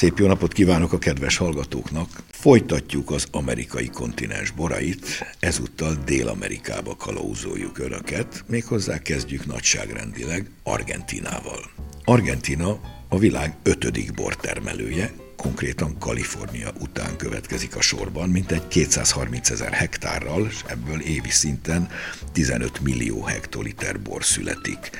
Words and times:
Szép 0.00 0.18
jó 0.18 0.26
napot 0.26 0.52
kívánok 0.52 0.92
a 0.92 0.98
kedves 0.98 1.36
hallgatóknak! 1.36 2.22
Folytatjuk 2.30 3.10
az 3.10 3.26
amerikai 3.30 3.88
kontinens 3.88 4.50
borait, 4.50 5.06
ezúttal 5.38 5.94
Dél-Amerikába 6.04 6.96
kalauzoljuk 6.96 7.78
öröket, 7.78 8.44
méghozzá 8.46 8.98
kezdjük 8.98 9.46
nagyságrendileg 9.46 10.50
Argentinával. 10.62 11.70
Argentina 12.04 12.80
a 13.08 13.18
világ 13.18 13.56
ötödik 13.62 14.14
bortermelője, 14.14 15.12
konkrétan 15.36 15.98
Kalifornia 15.98 16.72
után 16.80 17.16
következik 17.16 17.76
a 17.76 17.80
sorban, 17.80 18.28
mint 18.28 18.52
egy 18.52 18.68
230 18.68 19.50
ezer 19.50 19.72
hektárral, 19.72 20.46
és 20.46 20.64
ebből 20.66 21.00
évi 21.00 21.30
szinten 21.30 21.88
15 22.32 22.80
millió 22.80 23.22
hektoliter 23.22 24.00
bor 24.00 24.24
születik. 24.24 24.90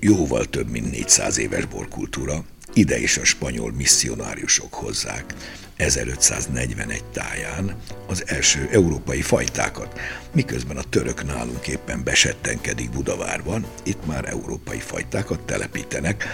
Jóval 0.00 0.44
több 0.44 0.70
mint 0.70 0.90
400 0.90 1.38
éves 1.38 1.64
borkultúra, 1.66 2.44
ide 2.74 2.98
is 2.98 3.16
a 3.16 3.24
spanyol 3.24 3.72
misszionáriusok 3.72 4.74
hozzák. 4.74 5.34
1541 5.80 7.04
táján 7.04 7.76
az 8.06 8.24
első 8.26 8.68
európai 8.72 9.20
fajtákat, 9.22 10.00
miközben 10.32 10.76
a 10.76 10.82
török 10.82 11.26
nálunk 11.26 11.66
éppen 11.66 12.04
besettenkedik 12.04 12.90
Budavárban, 12.90 13.66
itt 13.84 14.06
már 14.06 14.28
európai 14.28 14.78
fajtákat 14.78 15.40
telepítenek, 15.40 16.24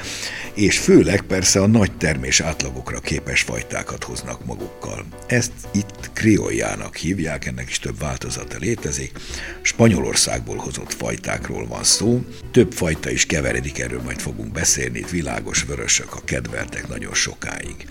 és 0.55 0.79
főleg 0.79 1.23
persze 1.23 1.61
a 1.61 1.67
nagy 1.67 1.97
termés 1.97 2.41
átlagokra 2.41 3.01
képes 3.01 3.43
fajtákat 3.43 4.05
hoznak 4.05 4.45
magukkal. 4.45 5.05
Ezt 5.27 5.53
itt 5.73 6.11
krioljának 6.13 6.97
hívják, 6.97 7.47
ennek 7.47 7.69
is 7.69 7.79
több 7.79 7.99
változata 7.99 8.57
létezik. 8.59 9.19
Spanyolországból 9.63 10.57
hozott 10.57 10.93
fajtákról 10.93 11.67
van 11.67 11.85
szó, 11.85 12.25
több 12.51 12.73
fajta 12.73 13.11
is 13.11 13.27
keveredik, 13.27 13.79
erről 13.79 14.03
majd 14.03 14.21
fogunk 14.21 14.53
beszélni, 14.53 14.99
itt 14.99 15.11
világos 15.11 15.65
vörösök 15.65 16.15
a 16.15 16.25
kedveltek 16.25 16.89
nagyon 16.89 17.15
sokáig. 17.15 17.87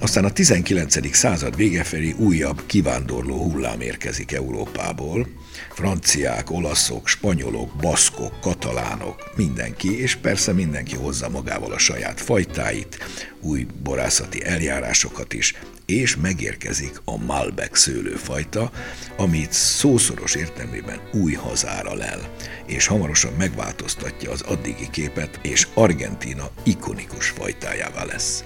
Aztán 0.00 0.24
a 0.24 0.30
19. 0.30 1.14
század 1.14 1.56
vége 1.56 1.84
felé 1.84 2.14
újabb 2.18 2.62
kivándorló 2.66 3.50
hullám 3.50 3.80
érkezik 3.80 4.32
Európából. 4.32 5.28
Franciák, 5.70 6.50
olaszok, 6.50 7.08
spanyolok, 7.08 7.76
baszkok, 7.76 8.40
katalánok, 8.40 9.32
mindenki, 9.36 10.00
és 10.00 10.14
persze 10.14 10.52
mindenki 10.52 10.96
hozza 10.96 11.28
magával 11.28 11.72
a 11.72 11.78
saját 11.78 12.20
fajtáit, 12.20 12.98
új 13.40 13.66
borászati 13.82 14.44
eljárásokat 14.44 15.32
is, 15.32 15.54
és 15.86 16.16
megérkezik 16.16 17.00
a 17.04 17.16
Malbec 17.16 17.78
szőlőfajta, 17.78 18.70
amit 19.16 19.52
szószoros 19.52 20.34
értelmében 20.34 21.00
új 21.12 21.32
hazára 21.32 21.94
lel, 21.94 22.34
és 22.66 22.86
hamarosan 22.86 23.32
megváltoztatja 23.32 24.30
az 24.30 24.40
addigi 24.40 24.88
képet, 24.90 25.38
és 25.42 25.66
Argentina 25.74 26.50
ikonikus 26.62 27.28
fajtájává 27.28 28.04
lesz. 28.04 28.44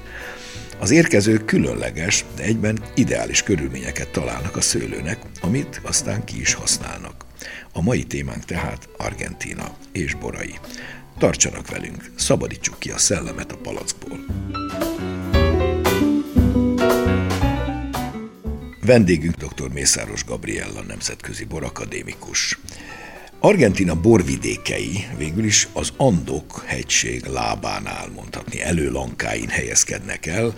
Az 0.81 0.91
érkezők 0.91 1.45
különleges, 1.45 2.25
de 2.37 2.43
egyben 2.43 2.79
ideális 2.95 3.43
körülményeket 3.43 4.09
találnak 4.09 4.57
a 4.57 4.61
szőlőnek, 4.61 5.19
amit 5.41 5.81
aztán 5.85 6.25
ki 6.25 6.41
is 6.41 6.55
használnak. 6.55 7.25
A 7.73 7.83
mai 7.83 8.05
témánk 8.05 8.45
tehát 8.45 8.89
Argentina 8.97 9.77
és 9.93 10.15
borai. 10.15 10.55
Tartsanak 11.19 11.71
velünk, 11.71 12.11
szabadítsuk 12.17 12.79
ki 12.79 12.91
a 12.91 12.99
szellemet 12.99 13.53
a 13.53 13.57
palackból. 13.57 14.19
Vendégünk 18.81 19.35
dr. 19.35 19.69
Mészáros 19.73 20.25
Gabriella, 20.25 20.83
nemzetközi 20.83 21.45
borakadémikus. 21.45 22.59
Argentina 23.41 23.95
borvidékei 23.95 25.07
végül 25.17 25.45
is 25.45 25.69
az 25.73 25.93
Andok 25.97 26.65
hegység 26.67 27.25
lábánál 27.25 28.09
mondhatni 28.15 28.63
előlankáin 28.63 29.49
helyezkednek 29.49 30.27
el, 30.27 30.55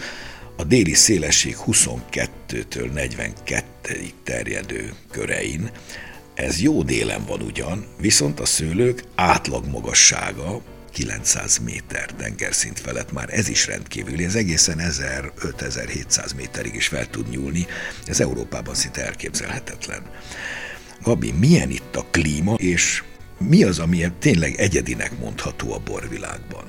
a 0.56 0.64
déli 0.64 0.94
szélesség 0.94 1.56
22-től 1.66 2.92
42 2.92 4.10
terjedő 4.24 4.92
körein. 5.10 5.70
Ez 6.34 6.60
jó 6.60 6.82
délen 6.82 7.24
van 7.26 7.41
ugyan, 7.41 7.86
viszont 7.98 8.41
a 8.41 8.46
szőlők 8.46 9.04
átlag 9.14 9.66
magassága 9.66 10.60
900 10.92 11.58
méter 11.58 12.10
tengerszint 12.12 12.80
felett 12.80 13.12
már 13.12 13.28
ez 13.32 13.48
is 13.48 13.66
rendkívüli, 13.66 14.24
ez 14.24 14.34
egészen 14.34 14.78
1500-1700 14.80 16.36
méterig 16.36 16.74
is 16.74 16.86
fel 16.86 17.06
tud 17.06 17.28
nyúlni, 17.28 17.66
ez 18.06 18.20
Európában 18.20 18.74
szinte 18.74 19.04
elképzelhetetlen. 19.04 20.02
Gabi, 21.02 21.32
milyen 21.32 21.70
itt 21.70 21.96
a 21.96 22.04
klíma, 22.10 22.54
és 22.54 23.02
mi 23.38 23.64
az, 23.64 23.78
ami 23.78 24.12
tényleg 24.18 24.54
egyedinek 24.56 25.18
mondható 25.18 25.72
a 25.72 25.80
borvilágban? 25.84 26.64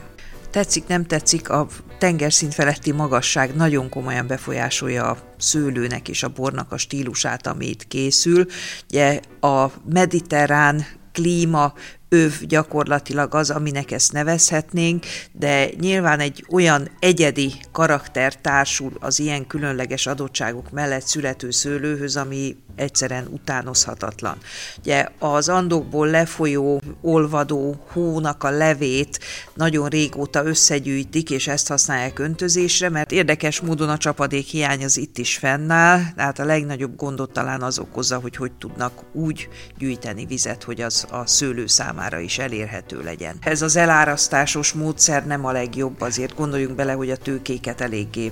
Tetszik, 0.52 0.88
nem 0.88 1.06
tetszik, 1.06 1.50
a 1.50 1.68
tengerszint 1.98 2.54
feletti 2.54 2.92
magasság 2.92 3.56
nagyon 3.56 3.90
komolyan 3.90 4.28
befolyásolja 4.28 5.10
a 5.10 5.18
szőlőnek 5.38 6.10
és 6.10 6.24
a 6.24 6.28
bornak 6.28 6.72
a 6.72 6.78
stílusát, 6.78 7.48
amit 7.48 7.86
készül. 7.88 8.46
Ugye 8.90 9.20
a 9.40 9.72
mediterrán 9.90 10.86
klíma 11.12 11.74
öv 12.10 12.34
gyakorlatilag 12.42 13.36
az, 13.36 13.50
aminek 13.50 13.92
ezt 13.92 14.12
nevezhetnénk, 14.12 15.06
de 15.32 15.70
nyilván 15.80 16.20
egy 16.20 16.46
olyan 16.50 16.90
egyedi 17.00 17.54
karakter 17.72 18.36
társul 18.36 18.92
az 19.00 19.20
ilyen 19.20 19.48
különleges 19.48 20.08
adottságok 20.08 20.72
mellett 20.72 21.06
születő 21.06 21.52
szőlőhöz, 21.52 22.16
ami 22.16 22.56
egyszerűen 22.82 23.28
utánozhatatlan. 23.32 24.38
Ugye 24.78 25.08
az 25.20 25.50
andokból 25.50 26.08
lefolyó, 26.08 26.82
olvadó 27.02 27.84
hónak 27.92 28.44
a 28.44 28.50
levét 28.50 29.20
nagyon 29.54 29.88
régóta 29.88 30.46
összegyűjtik, 30.46 31.30
és 31.30 31.48
ezt 31.48 31.68
használják 31.68 32.20
öntözésre, 32.20 32.90
mert 32.90 33.12
érdekes 33.12 33.60
módon 33.60 33.90
a 33.90 33.98
csapadék 33.98 34.46
hiány 34.46 34.84
az 34.84 34.98
itt 34.98 35.18
is 35.18 35.38
fennáll, 35.38 36.00
tehát 36.16 36.40
a 36.40 36.46
legnagyobb 36.46 36.96
gondot 36.96 37.32
talán 37.32 37.62
az 37.62 37.80
okozza, 37.80 38.20
hogy 38.20 38.36
hogy 38.36 38.52
tudnak 38.52 38.94
úgy 39.14 39.50
gyűjteni 39.78 40.26
vizet, 40.26 40.64
hogy 40.64 40.82
az 40.82 41.06
a 41.10 41.28
szőlő 41.28 41.68
számára 41.68 42.20
is 42.20 42.38
elérhető 42.38 43.02
legyen. 43.04 43.36
Ez 43.42 43.62
az 43.62 43.76
elárasztásos 43.76 44.72
módszer 44.72 45.26
nem 45.26 45.46
a 45.46 45.52
legjobb, 45.52 46.02
azért 46.02 46.36
gondoljunk 46.36 46.76
bele, 46.76 46.94
hogy 46.94 47.10
a 47.10 47.16
tőkéket 47.16 47.82
eléggé... 47.82 48.32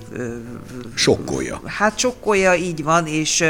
Sokkolja. 0.95 1.61
Hát 1.66 1.97
sokkolja, 1.97 2.55
így 2.55 2.83
van, 2.83 3.07
és 3.07 3.43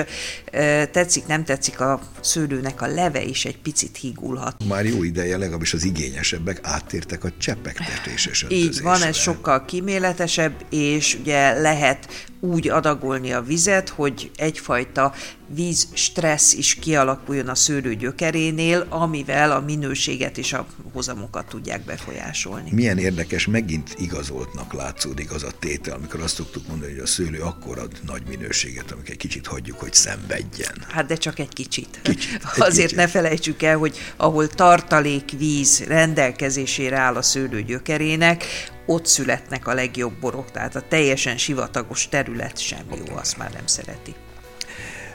tetszik, 0.92 1.28
nem 1.28 1.44
tetszik, 1.44 1.80
a 1.80 2.00
szőlőnek 2.22 2.82
a 2.82 2.88
leve 2.88 3.24
is 3.24 3.46
egy 3.46 3.58
picit 3.58 3.98
hígulhat. 3.98 4.64
Már 4.68 4.86
jó 4.86 5.04
ideje, 5.04 5.38
legalábbis 5.38 5.74
az 5.74 5.84
igényesebbek 5.84 6.60
áttértek 6.62 7.24
a 7.24 7.30
csepegtetéses 7.38 8.46
Így 8.50 8.82
van, 8.82 9.02
ez 9.02 9.16
sokkal 9.16 9.66
kíméletesebb, 9.66 10.54
és 10.70 11.18
ugye 11.22 11.60
lehet 11.60 12.28
úgy 12.40 12.70
adagolni 12.70 13.32
a 13.32 13.42
vizet, 13.42 13.90
hogy 13.90 14.32
egyfajta 14.36 15.14
víz 15.48 15.88
stressz 15.94 16.54
is 16.54 16.76
kialakuljon 16.76 17.48
a 17.48 17.56
szőlő 17.56 17.96
gyökerénél, 17.96 18.86
amivel 18.90 19.52
a 19.52 19.60
minőséget 19.60 20.38
és 20.38 20.54
a 20.54 20.66
hozamokat 20.94 21.46
tudják 21.46 21.86
befolyásolni. 21.86 22.70
Milyen 22.72 22.98
érdekes, 22.98 23.48
megint 23.48 23.96
igazoltnak 23.98 24.74
látszódik 24.74 25.32
az 25.32 25.44
a 25.44 25.52
tétel, 25.60 25.96
amikor 25.96 26.22
azt 26.22 26.36
szoktuk 26.36 26.68
mondani, 26.68 26.92
hogy 26.92 27.02
a 27.02 27.06
szőlő 27.08 27.40
akkor 27.40 27.78
ad 27.80 27.92
nagy 28.06 28.24
minőséget, 28.28 28.92
amikor 28.92 29.10
egy 29.10 29.18
kicsit 29.18 29.48
hagyjuk, 29.48 29.80
hogy 29.80 29.94
szenvedjen. 29.94 30.76
Hát 30.88 31.06
de 31.06 31.16
csak 31.16 31.40
egy 31.40 31.54
kicsit. 31.54 32.00
kicsit 32.04 32.34
egy 32.56 32.62
Azért 32.62 32.82
kicsit. 32.82 32.98
ne 32.98 33.08
felejtsük 33.08 33.64
el, 33.64 33.78
hogy 33.78 33.98
ahol 34.18 34.48
tartalék 34.48 35.32
víz 35.38 35.84
rendelkezésére 35.88 36.98
áll 36.98 37.16
a 37.16 37.22
szőlő 37.22 37.64
gyökerének, 37.64 38.46
ott 38.90 39.06
születnek 39.06 39.68
a 39.68 39.74
legjobb 39.74 40.14
borok, 40.14 40.52
tehát 40.52 40.76
a 40.76 40.88
teljesen 40.88 41.38
sivatagos 41.38 42.08
terület 42.08 42.58
sem 42.58 42.86
jó, 43.08 43.16
azt 43.16 43.38
már 43.38 43.52
nem 43.52 43.66
szereti. 43.66 44.16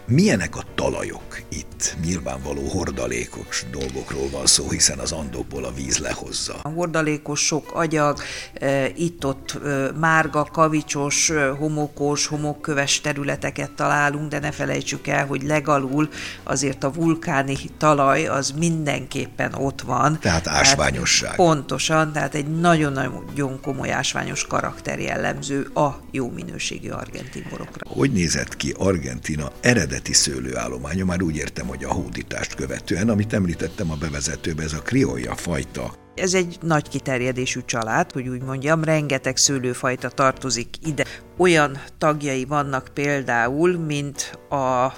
Milyenek 0.06 0.56
a 0.56 0.62
talajok 0.74 1.42
itt? 1.48 1.96
Nyilvánvaló 2.04 2.68
hordalékos 2.68 3.64
dolgokról 3.70 4.28
van 4.30 4.46
szó, 4.46 4.70
hiszen 4.70 4.98
az 4.98 5.12
andokból 5.12 5.64
a 5.64 5.72
víz 5.72 5.98
lehozza. 5.98 6.54
A 6.62 6.68
hordalékos 6.68 7.40
sok 7.40 7.70
agyag, 7.72 8.18
e, 8.54 8.88
itt-ott 8.96 9.60
e, 9.64 9.90
márga, 10.00 10.44
kavicsos, 10.44 11.30
e, 11.30 11.48
homokos, 11.48 12.26
homokköves 12.26 13.00
területeket 13.00 13.70
találunk, 13.70 14.30
de 14.30 14.38
ne 14.38 14.50
felejtsük 14.50 15.06
el, 15.06 15.26
hogy 15.26 15.42
legalul 15.42 16.08
azért 16.42 16.84
a 16.84 16.92
vulkáni 16.92 17.56
talaj 17.78 18.26
az 18.26 18.50
mindenképpen 18.50 19.54
ott 19.54 19.80
van. 19.80 20.18
Tehát 20.20 20.46
ásványosság. 20.46 21.30
Tehát 21.30 21.36
pontosan, 21.36 22.12
tehát 22.12 22.34
egy 22.34 22.60
nagyon-nagyon 22.60 23.60
komoly 23.62 23.92
ásványos 23.92 24.46
karakter 24.46 24.98
jellemző 24.98 25.70
a 25.74 26.00
jó 26.10 26.30
minőségű 26.30 26.88
argentin 26.88 27.46
borokra. 27.50 27.86
Hogy 27.88 28.12
nézett 28.12 28.56
ki 28.56 28.74
Argentina 28.78 29.52
eredeti 29.60 29.92
eredeti 29.94 30.12
szőlőállománya, 30.12 31.04
már 31.04 31.22
úgy 31.22 31.36
értem, 31.36 31.66
hogy 31.66 31.84
a 31.84 31.92
hódítást 31.92 32.54
követően, 32.54 33.08
amit 33.08 33.32
említettem 33.32 33.90
a 33.90 33.94
bevezetőben, 33.94 34.64
ez 34.64 34.72
a 34.72 34.82
kriolja 34.82 35.34
fajta. 35.34 35.94
Ez 36.14 36.34
egy 36.34 36.58
nagy 36.60 36.88
kiterjedésű 36.88 37.60
család, 37.64 38.12
hogy 38.12 38.28
úgy 38.28 38.42
mondjam, 38.42 38.84
rengeteg 38.84 39.36
szőlőfajta 39.36 40.08
tartozik 40.08 40.68
ide. 40.84 41.04
Olyan 41.36 41.80
tagjai 41.98 42.44
vannak 42.44 42.88
például, 42.94 43.78
mint 43.78 44.38
a 44.48 44.92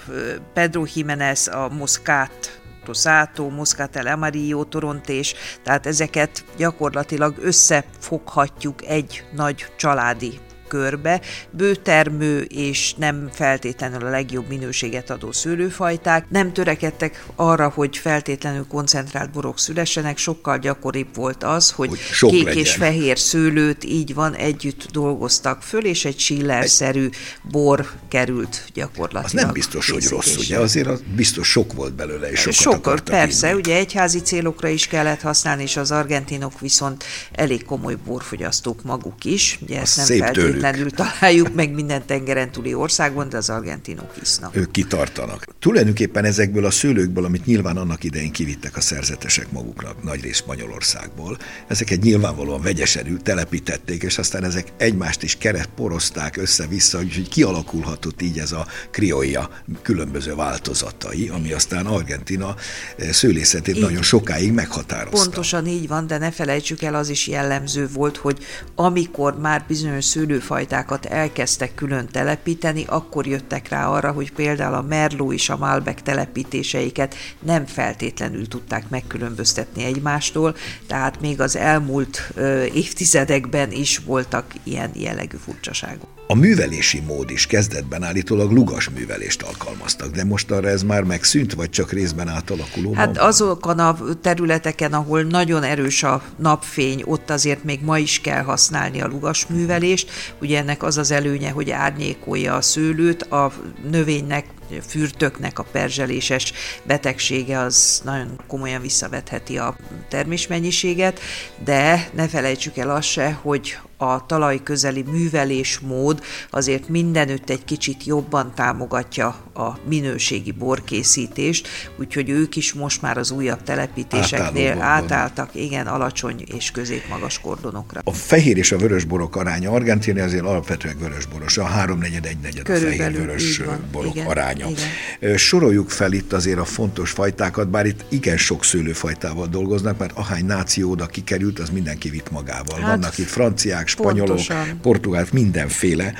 Pedro 0.54 0.84
Jiménez, 0.94 1.48
a 1.48 1.68
Moscat 1.68 2.60
Rosato, 2.86 3.48
Moscatel 3.48 4.06
Amarillo, 4.06 4.64
Torontés, 4.64 5.34
tehát 5.62 5.86
ezeket 5.86 6.44
gyakorlatilag 6.56 7.38
összefoghatjuk 7.40 8.84
egy 8.84 9.24
nagy 9.34 9.66
családi 9.76 10.40
körbe, 10.68 11.20
bőtermő 11.50 12.40
és 12.40 12.94
nem 12.94 13.30
feltétlenül 13.32 14.06
a 14.06 14.10
legjobb 14.10 14.48
minőséget 14.48 15.10
adó 15.10 15.32
szőlőfajták. 15.32 16.24
Nem 16.28 16.52
törekedtek 16.52 17.24
arra, 17.36 17.68
hogy 17.68 17.96
feltétlenül 17.96 18.66
koncentrált 18.68 19.30
borok 19.30 19.58
szülessenek, 19.58 20.18
sokkal 20.18 20.58
gyakoribb 20.58 21.14
volt 21.14 21.44
az, 21.44 21.70
hogy, 21.70 21.88
hogy 21.88 22.30
kék 22.30 22.44
legyen. 22.44 22.62
és 22.62 22.74
fehér 22.74 23.18
szőlőt 23.18 23.84
így 23.84 24.14
van 24.14 24.34
együtt 24.34 24.86
dolgoztak 24.92 25.62
föl, 25.62 25.84
és 25.84 26.04
egy 26.04 26.18
sillerszerű 26.18 27.08
bor 27.42 27.90
került 28.08 28.70
gyakorlatilag. 28.74 29.24
Az 29.24 29.32
nem 29.32 29.52
biztos, 29.52 29.90
hogy 29.90 30.06
rossz, 30.08 30.36
ugye? 30.36 30.58
Azért 30.58 30.86
az 30.86 31.02
biztos 31.16 31.48
sok 31.48 31.72
volt 31.72 31.94
belőle, 31.94 32.30
és 32.30 32.40
sokat 32.40 32.54
Sokkal, 32.54 33.00
persze, 33.00 33.48
inni. 33.48 33.58
ugye 33.58 33.76
egyházi 33.76 34.20
célokra 34.20 34.68
is 34.68 34.86
kellett 34.86 35.20
használni, 35.20 35.62
és 35.62 35.76
az 35.76 35.90
argentinok 35.90 36.60
viszont 36.60 37.04
elég 37.32 37.64
komoly 37.64 37.96
borfogyasztók 38.06 38.82
maguk 38.82 39.24
is. 39.24 39.58
Ugye 39.62 39.80
ezt 39.80 39.96
nem 39.96 40.06
feltétlenül 40.06 40.55
tőlük. 40.60 40.94
találjuk 40.94 41.54
meg 41.54 41.70
minden 41.74 42.06
tengeren 42.06 42.50
túli 42.50 42.74
országban, 42.74 43.28
de 43.28 43.36
az 43.36 43.50
argentinok 43.50 44.10
isznak. 44.22 44.56
Ők 44.56 44.70
kitartanak. 44.70 45.44
Tulajdonképpen 45.58 46.24
ezekből 46.24 46.64
a 46.64 46.70
szőlőkből, 46.70 47.24
amit 47.24 47.46
nyilván 47.46 47.76
annak 47.76 48.04
idején 48.04 48.32
kivittek 48.32 48.76
a 48.76 48.80
szerzetesek 48.80 49.52
maguknak, 49.52 50.02
nagyrészt 50.02 50.40
Spanyolországból, 50.40 51.36
ezeket 51.66 52.02
nyilvánvalóan 52.02 52.62
vegyesen 52.62 53.20
telepítették, 53.22 54.02
és 54.02 54.18
aztán 54.18 54.44
ezek 54.44 54.72
egymást 54.76 55.22
is 55.22 55.36
keret 55.36 55.68
porozták 55.74 56.36
össze-vissza, 56.36 56.98
úgyhogy 56.98 57.28
kialakulhatott 57.28 58.22
így 58.22 58.38
ez 58.38 58.52
a 58.52 58.66
kriolla 58.90 59.50
különböző 59.82 60.34
változatai, 60.34 61.28
ami 61.28 61.52
aztán 61.52 61.86
Argentina 61.86 62.54
eh, 62.96 63.08
szőlészetét 63.08 63.76
így, 63.76 63.82
nagyon 63.82 64.02
sokáig 64.02 64.52
meghatározta. 64.52 65.22
Pontosan 65.22 65.66
így 65.66 65.88
van, 65.88 66.06
de 66.06 66.18
ne 66.18 66.30
felejtsük 66.30 66.82
el, 66.82 66.94
az 66.94 67.08
is 67.08 67.26
jellemző 67.26 67.88
volt, 67.92 68.16
hogy 68.16 68.44
amikor 68.74 69.38
már 69.38 69.64
bizonyos 69.68 70.04
szőlőfajtákat 70.46 71.04
elkezdtek 71.06 71.74
külön 71.74 72.08
telepíteni, 72.08 72.84
akkor 72.88 73.26
jöttek 73.26 73.68
rá 73.68 73.88
arra, 73.88 74.12
hogy 74.12 74.32
például 74.32 74.74
a 74.74 74.82
Merlot 74.82 75.32
és 75.32 75.48
a 75.48 75.56
Malbec 75.56 76.02
telepítéseiket 76.02 77.14
nem 77.38 77.66
feltétlenül 77.66 78.48
tudták 78.48 78.88
megkülönböztetni 78.88 79.84
egymástól, 79.84 80.54
tehát 80.86 81.20
még 81.20 81.40
az 81.40 81.56
elmúlt 81.56 82.32
évtizedekben 82.74 83.72
is 83.72 83.98
voltak 83.98 84.54
ilyen 84.64 84.90
jellegű 84.94 85.36
furcsaságok. 85.36 86.15
A 86.28 86.34
művelési 86.34 87.00
mód 87.00 87.30
is 87.30 87.46
kezdetben 87.46 88.02
állítólag 88.02 88.50
lugas 88.52 88.88
művelést 88.88 89.42
alkalmaztak, 89.42 90.10
de 90.10 90.24
most 90.24 90.50
arra 90.50 90.68
ez 90.68 90.82
már 90.82 91.02
megszűnt, 91.02 91.54
vagy 91.54 91.70
csak 91.70 91.92
részben 91.92 92.28
átalakuló? 92.28 92.94
Hát 92.94 93.18
azokon 93.18 93.78
a 93.78 93.98
területeken, 94.20 94.92
ahol 94.92 95.22
nagyon 95.22 95.62
erős 95.62 96.02
a 96.02 96.22
napfény, 96.38 97.02
ott 97.04 97.30
azért 97.30 97.64
még 97.64 97.80
ma 97.84 97.98
is 97.98 98.20
kell 98.20 98.42
használni 98.42 99.00
a 99.00 99.06
lugas 99.06 99.46
művelést. 99.46 100.10
Ugye 100.40 100.58
ennek 100.58 100.82
az 100.82 100.98
az 100.98 101.10
előnye, 101.10 101.50
hogy 101.50 101.70
árnyékolja 101.70 102.54
a 102.54 102.60
szőlőt, 102.60 103.22
a 103.22 103.52
növénynek 103.90 104.44
fürtöknek 104.86 105.58
a 105.58 105.66
perzseléses 105.72 106.52
betegsége 106.82 107.58
az 107.58 108.00
nagyon 108.04 108.40
komolyan 108.46 108.80
visszavetheti 108.80 109.58
a 109.58 109.76
termésmennyiséget, 110.08 111.20
de 111.64 112.08
ne 112.14 112.28
felejtsük 112.28 112.76
el 112.76 112.90
azt 112.90 113.08
se, 113.08 113.32
hogy 113.42 113.78
a 113.96 114.26
talaj 114.26 114.62
közeli 114.62 115.04
művelésmód 115.10 116.22
azért 116.50 116.88
mindenütt 116.88 117.50
egy 117.50 117.64
kicsit 117.64 118.04
jobban 118.04 118.52
támogatja 118.54 119.26
a 119.54 119.78
minőségi 119.88 120.50
borkészítést, 120.50 121.68
úgyhogy 121.96 122.30
ők 122.30 122.56
is 122.56 122.72
most 122.72 123.02
már 123.02 123.18
az 123.18 123.30
újabb 123.30 123.62
telepítéseknél 123.62 124.80
átálltak, 124.80 125.50
igen, 125.52 125.86
alacsony 125.86 126.44
és 126.56 126.70
középmagas 126.70 127.40
kordonokra. 127.40 128.00
A 128.04 128.12
fehér 128.12 128.56
és 128.56 128.72
a 128.72 128.78
vörös 128.78 129.04
borok 129.04 129.36
aránya 129.36 129.70
Argentina 129.70 130.22
azért 130.22 130.44
alapvetően 130.44 130.98
vörösboros, 130.98 131.58
a 131.58 131.64
háromnegyed, 131.64 132.24
egynegyed 132.24 132.68
a 132.68 132.76
fehér 132.76 133.12
vörös 133.12 133.60
borok 133.92 134.14
igen, 134.14 134.26
aránya. 134.26 134.55
Igen. 134.56 135.36
Soroljuk 135.36 135.90
fel 135.90 136.12
itt 136.12 136.32
azért 136.32 136.58
a 136.58 136.64
fontos 136.64 137.10
fajtákat, 137.10 137.68
bár 137.68 137.86
itt 137.86 138.04
igen 138.08 138.36
sok 138.36 138.64
szőlőfajtával 138.64 139.46
dolgoznak, 139.46 139.98
mert 139.98 140.12
ahány 140.14 140.44
náció 140.44 140.90
oda 140.90 141.06
kikerült, 141.06 141.58
az 141.58 141.70
mindenki 141.70 142.10
vitt 142.10 142.30
magával. 142.30 142.80
Hát, 142.80 142.90
Vannak 142.90 143.18
itt 143.18 143.26
franciák, 143.26 143.88
spanyolok, 143.88 144.26
Pontosan. 144.26 144.78
portugált, 144.82 145.32
mindenféle. 145.32 146.12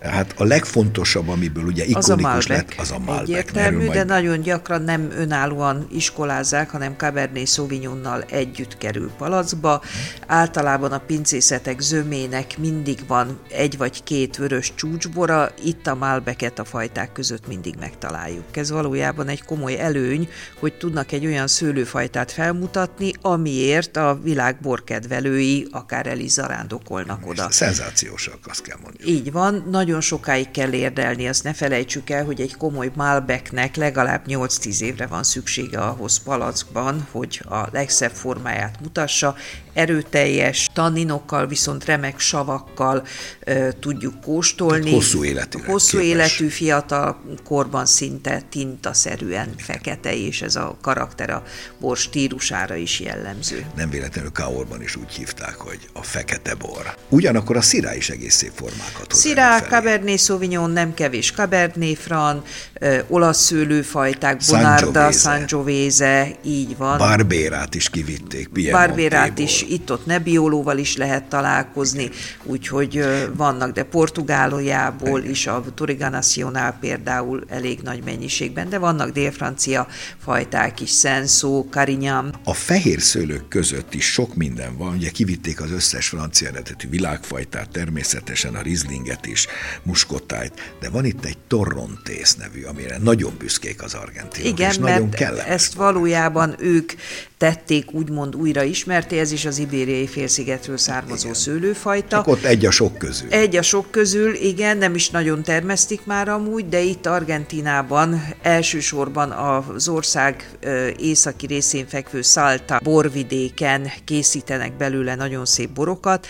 Hát 0.00 0.34
a 0.36 0.44
legfontosabb, 0.44 1.28
amiből 1.28 1.64
ugye 1.64 1.84
ikonikus 1.84 2.46
lett, 2.46 2.74
az 2.76 2.90
a 2.90 2.98
Malbec. 2.98 3.28
Egyértelmű, 3.28 3.88
de 3.88 4.04
nagyon 4.04 4.40
gyakran 4.40 4.82
nem 4.82 5.10
önállóan 5.16 5.86
iskolázzák, 5.92 6.70
hanem 6.70 6.94
Cabernet 6.96 7.46
Sauvignonnal 7.46 8.22
együtt 8.22 8.78
kerül 8.78 9.10
palacba. 9.18 9.82
Általában 10.26 10.92
a 10.92 10.98
pincészetek 10.98 11.80
zömének 11.80 12.58
mindig 12.58 12.98
van 13.06 13.38
egy 13.48 13.76
vagy 13.76 14.02
két 14.02 14.36
vörös 14.36 14.72
csúcsbora, 14.74 15.50
itt 15.64 15.86
a 15.86 15.94
Malbeket 15.94 16.58
a 16.58 16.64
fajták 16.64 17.12
között 17.12 17.46
mindig 17.46 17.74
megtaláljuk. 17.80 18.56
Ez 18.56 18.70
valójában 18.70 19.28
egy 19.28 19.44
komoly 19.44 19.80
előny, 19.80 20.28
hogy 20.58 20.72
tudnak 20.72 21.12
egy 21.12 21.26
olyan 21.26 21.46
szőlőfajtát 21.46 22.32
felmutatni, 22.32 23.12
amiért 23.20 23.96
a 23.96 24.18
világ 24.22 24.60
borkedvelői 24.60 25.66
akár 25.70 26.06
el 26.06 26.18
is 26.18 26.30
zarándokolnak 26.30 27.26
oda. 27.26 27.50
Szenzációsak, 27.50 28.38
azt 28.44 28.62
kell 28.62 28.78
mondani. 28.82 29.10
Így 29.10 29.32
van, 29.32 29.66
nagyon 29.70 30.00
sokáig 30.00 30.50
kell 30.50 30.72
érdelni, 30.72 31.28
azt 31.28 31.44
ne 31.44 31.54
felejtsük 31.54 32.10
el, 32.10 32.24
hogy 32.24 32.40
egy 32.40 32.56
komoly 32.56 32.90
Malbecnek 32.94 33.76
legalább 33.76 34.24
8-10 34.26 34.80
évre 34.80 35.06
van 35.06 35.22
szüksége 35.22 35.78
ahhoz 35.78 36.22
palackban, 36.22 37.06
hogy 37.10 37.42
a 37.48 37.68
legszebb 37.72 38.12
formáját 38.12 38.80
mutassa, 38.80 39.36
erőteljes 39.72 40.68
tanninokkal, 40.72 41.46
viszont 41.46 41.84
remek 41.84 42.18
savakkal 42.18 43.06
e, 43.40 43.72
tudjuk 43.72 44.20
kóstolni. 44.20 44.84
Tehát 44.84 44.94
hosszú 44.94 45.24
életű. 45.24 45.58
Hosszú 45.58 45.98
képes. 45.98 46.14
életű, 46.14 46.48
fiatal 46.48 47.20
korban 47.70 47.86
szinte 47.86 48.42
tintaszerűen 48.50 49.54
fekete, 49.58 50.14
és 50.14 50.42
ez 50.42 50.56
a 50.56 50.76
karakter 50.80 51.30
a 51.30 51.42
bor 51.78 51.96
stílusára 51.96 52.74
is 52.74 53.00
jellemző. 53.00 53.66
Nem 53.76 53.90
véletlenül 53.90 54.32
Kaorban 54.32 54.82
is 54.82 54.96
úgy 54.96 55.12
hívták, 55.12 55.54
hogy 55.54 55.78
a 55.92 56.02
fekete 56.02 56.54
bor. 56.54 56.94
Ugyanakkor 57.08 57.56
a 57.56 57.60
szirá 57.60 57.94
is 57.94 58.10
egész 58.10 58.34
szép 58.34 58.52
formákat 58.54 59.12
hoz 59.12 59.20
Szirá, 59.20 59.60
Cabernet 59.60 60.18
Sauvignon, 60.18 60.70
nem 60.70 60.94
kevés 60.94 61.32
Cabernet 61.32 61.98
Franc, 61.98 62.48
ö, 62.74 62.98
olasz 63.08 63.40
szőlőfajták, 63.40 64.40
Bonarda, 64.48 65.12
Sangiovese, 65.12 66.28
így 66.44 66.76
van. 66.76 66.98
Barbérát 66.98 67.74
is 67.74 67.90
kivitték, 67.90 68.70
Barbérát 68.70 69.38
is 69.38 69.62
itt-ott 69.62 70.06
Nebbiolóval 70.06 70.78
is 70.78 70.96
lehet 70.96 71.24
találkozni, 71.24 72.10
úgyhogy 72.44 73.04
vannak, 73.36 73.72
de 73.72 73.82
Portugálójából 73.82 75.22
is, 75.22 75.46
a 75.46 75.64
Toriga 75.74 76.08
Nacional 76.08 76.76
például 76.80 77.44
elég 77.60 77.80
nagy 77.82 78.04
mennyiségben, 78.04 78.68
de 78.68 78.78
vannak 78.78 79.10
dél-francia 79.10 79.86
fajták 80.24 80.80
is, 80.80 80.98
Senso, 80.98 81.64
Carignan. 81.70 82.34
A 82.44 82.54
fehér 82.54 83.00
szőlők 83.00 83.48
között 83.48 83.94
is 83.94 84.12
sok 84.12 84.34
minden 84.34 84.76
van, 84.76 84.94
ugye 84.94 85.10
kivitték 85.10 85.60
az 85.60 85.70
összes 85.70 86.08
francia 86.08 86.48
eredetű 86.48 86.88
világfajtát, 86.88 87.70
természetesen 87.70 88.54
a 88.54 88.62
rizlinget 88.62 89.26
is, 89.26 89.46
muskotájt, 89.82 90.74
de 90.80 90.90
van 90.90 91.04
itt 91.04 91.24
egy 91.24 91.38
torrontész 91.48 92.36
nevű, 92.36 92.62
amire 92.62 92.98
nagyon 92.98 93.32
büszkék 93.38 93.82
az 93.82 93.94
argentinok, 93.94 94.52
Igen, 94.52 94.70
és 94.70 94.78
mert 94.78 94.94
nagyon 94.94 95.10
kellemes. 95.10 95.46
ezt 95.46 95.72
valójában 95.74 96.54
ők 96.58 96.92
tették 97.38 97.92
úgymond 97.92 98.36
újra 98.36 98.62
ismerté, 98.62 99.18
ez 99.18 99.32
is 99.32 99.44
az 99.44 99.58
ibériai 99.58 100.06
félszigetről 100.06 100.76
származó 100.76 101.22
igen. 101.28 101.34
szőlőfajta. 101.40 102.16
Csak 102.16 102.26
ott 102.26 102.42
egy 102.44 102.66
a 102.66 102.70
sok 102.70 102.98
közül. 102.98 103.30
Egy 103.30 103.56
a 103.56 103.62
sok 103.62 103.90
közül, 103.90 104.34
igen, 104.34 104.76
nem 104.76 104.94
is 104.94 105.10
nagyon 105.10 105.42
termesztik 105.42 106.00
már 106.04 106.28
amúgy, 106.28 106.68
de 106.68 106.80
itt 106.80 107.06
Argentinában 107.50 108.22
elsősorban 108.42 109.30
az 109.30 109.88
ország 109.88 110.58
északi 110.96 111.46
részén 111.46 111.86
fekvő 111.86 112.22
Salta 112.22 112.80
borvidéken 112.82 113.90
készítenek 114.04 114.76
belőle 114.76 115.14
nagyon 115.14 115.44
szép 115.44 115.70
borokat, 115.70 116.26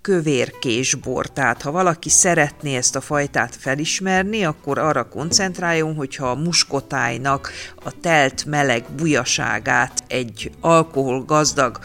kövérkésbor. 0.00 1.26
Tehát 1.26 1.62
ha 1.62 1.70
valaki 1.70 2.08
szeretné 2.08 2.76
ezt 2.76 2.96
a 2.96 3.00
fajtát 3.00 3.56
felismerni, 3.56 4.44
akkor 4.44 4.78
arra 4.78 5.08
koncentráljon, 5.08 5.94
hogyha 5.94 6.30
a 6.30 6.34
muskotájnak 6.34 7.50
a 7.84 8.00
telt 8.00 8.44
meleg 8.44 8.84
bujaságát 8.96 10.02
egy 10.06 10.50
alkoholgazdag 10.60 11.78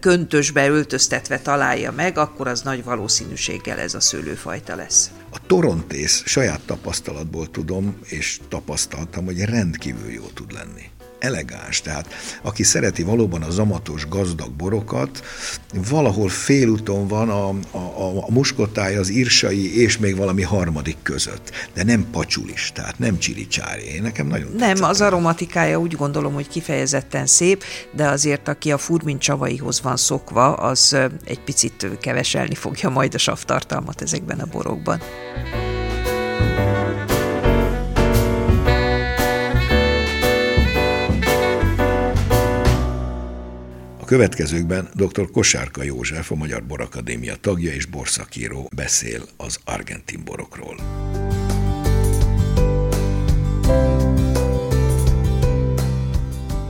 köntösbe 0.00 0.68
öltöztetve 0.68 1.38
találja 1.38 1.92
meg, 1.92 2.18
akkor 2.18 2.48
az 2.48 2.62
nagy 2.62 2.84
valószínűséggel 2.84 3.78
ez 3.78 3.94
a 3.94 4.00
szőlőfajta 4.00 4.76
lesz. 4.76 5.10
A 5.30 5.46
torontész 5.46 6.22
saját 6.26 6.60
tapasztalatból 6.66 7.50
tudom, 7.50 7.98
és 8.04 8.40
tapasztaltam, 8.48 9.24
hogy 9.24 9.40
rendkívül 9.40 10.10
jó 10.10 10.24
tud 10.34 10.52
lenni. 10.52 10.90
Elegáns. 11.18 11.80
Tehát 11.80 12.06
aki 12.42 12.62
szereti 12.62 13.02
valóban 13.02 13.42
a 13.42 13.50
zamatos, 13.50 14.08
gazdag 14.08 14.50
borokat, 14.50 15.24
valahol 15.90 16.28
félúton 16.28 17.06
van 17.08 17.28
a, 17.28 17.48
a, 17.70 18.24
a 18.26 18.30
muskotája, 18.30 19.00
az 19.00 19.08
írsai 19.10 19.80
és 19.80 19.98
még 19.98 20.16
valami 20.16 20.42
harmadik 20.42 20.96
között. 21.02 21.50
De 21.74 21.84
nem 21.84 22.06
pacsulis, 22.10 22.72
tehát 22.74 22.98
nem 22.98 23.18
csiricsári. 23.18 23.84
Én 23.94 24.02
nekem 24.02 24.26
nagyon 24.26 24.52
Nem, 24.56 24.82
az 24.82 25.00
aromatikája 25.00 25.80
úgy 25.80 25.96
gondolom, 25.96 26.34
hogy 26.34 26.48
kifejezetten 26.48 27.26
szép, 27.26 27.64
de 27.92 28.08
azért 28.08 28.48
aki 28.48 28.72
a 28.72 28.78
furmin 28.78 29.18
csavaihoz 29.18 29.80
van 29.82 29.96
szokva, 29.96 30.52
az 30.52 30.96
egy 31.24 31.40
picit 31.40 31.86
keveselni 32.00 32.54
fogja 32.54 32.88
majd 32.88 33.14
a 33.14 33.18
savtartalmat 33.18 34.02
ezekben 34.02 34.38
a 34.38 34.46
borokban. 34.46 35.00
Következőkben 44.08 44.90
dr. 44.94 45.30
Kosárka 45.30 45.82
József, 45.82 46.30
a 46.30 46.34
Magyar 46.34 46.64
Borakadémia 46.64 47.36
tagja 47.40 47.72
és 47.72 47.86
borszakíró 47.86 48.68
beszél 48.74 49.22
az 49.36 49.58
argentin 49.64 50.24
borokról. 50.24 50.76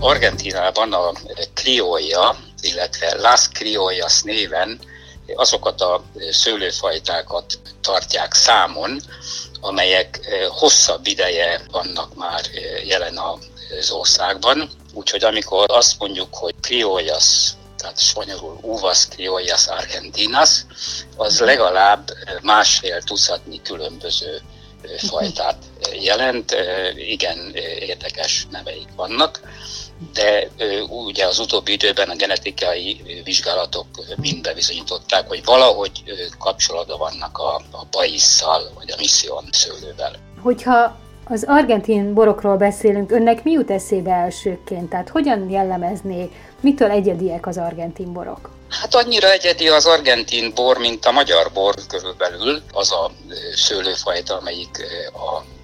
Argentinában 0.01 0.93
a 0.93 1.13
Criolla, 1.55 2.37
illetve 2.61 3.15
Las 3.15 3.49
Criollas 3.49 4.23
néven 4.23 4.79
azokat 5.35 5.81
a 5.81 6.05
szőlőfajtákat 6.31 7.59
tartják 7.81 8.33
számon, 8.35 9.01
amelyek 9.61 10.21
hosszabb 10.49 11.07
ideje 11.07 11.61
vannak 11.71 12.15
már 12.15 12.41
jelen 12.85 13.17
az 13.81 13.91
országban. 13.91 14.71
Úgyhogy 14.93 15.25
amikor 15.25 15.65
azt 15.69 15.99
mondjuk, 15.99 16.35
hogy 16.35 16.55
criollas, 16.61 17.51
tehát 17.77 18.01
spanyolul 18.01 18.59
uvas 18.63 19.09
criollas 19.09 19.67
argentinas, 19.67 20.65
az 21.17 21.41
legalább 21.41 22.11
másfél 22.43 23.03
tucatnyi 23.03 23.63
különböző 23.63 24.41
fajtát 24.97 25.57
jelent. 26.01 26.57
Igen, 26.97 27.55
érdekes 27.79 28.47
neveik 28.51 28.89
vannak, 28.97 29.41
de 30.13 30.49
ugye 30.89 31.27
az 31.27 31.39
utóbbi 31.39 31.73
időben 31.73 32.09
a 32.09 32.17
genetikai 32.17 33.21
vizsgálatok 33.25 33.87
mind 34.17 34.43
bebizonyították, 34.43 35.29
hogy 35.29 35.45
valahogy 35.45 36.03
kapcsolatban 36.39 36.99
vannak 36.99 37.39
a, 37.39 37.55
a 37.55 37.85
baisszal, 37.91 38.71
vagy 38.75 38.91
a 38.91 38.97
mission 38.99 39.45
szőlővel. 39.51 40.17
Hogyha 40.43 40.99
az 41.29 41.45
argentin 41.47 42.15
borokról 42.15 42.57
beszélünk, 42.57 43.11
önnek 43.11 43.45
mi 43.45 43.51
jut 43.51 43.71
eszébe 43.71 44.13
elsőként? 44.13 44.91
Tehát 44.91 45.09
hogyan 45.09 45.51
jellemezné, 45.51 46.31
mitől 46.61 46.91
egyediek 46.91 47.47
az 47.47 47.57
argentin 47.57 48.13
borok? 48.13 48.51
Hát 48.69 48.95
annyira 48.95 49.31
egyedi 49.31 49.69
az 49.69 49.87
argentin 49.87 50.53
bor, 50.55 50.79
mint 50.79 51.05
a 51.05 51.13
magyar 51.13 51.51
bor 51.53 51.75
körülbelül. 51.89 52.63
Az 52.73 52.93
a 52.93 53.11
szőlőfajta, 53.55 54.37
amelyik 54.37 54.85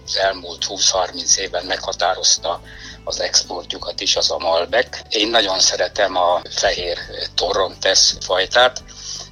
az 0.07 0.19
elmúlt 0.19 0.65
20-30 0.69 1.37
évben 1.37 1.65
meghatározta 1.65 2.61
az 3.05 3.21
exportjukat 3.21 4.01
is, 4.01 4.17
az 4.17 4.31
a 4.31 4.39
Malbec. 4.39 5.01
Én 5.09 5.29
nagyon 5.29 5.59
szeretem 5.59 6.17
a 6.17 6.41
fehér 6.51 6.99
Torrontes 7.35 8.15
fajtát. 8.21 8.83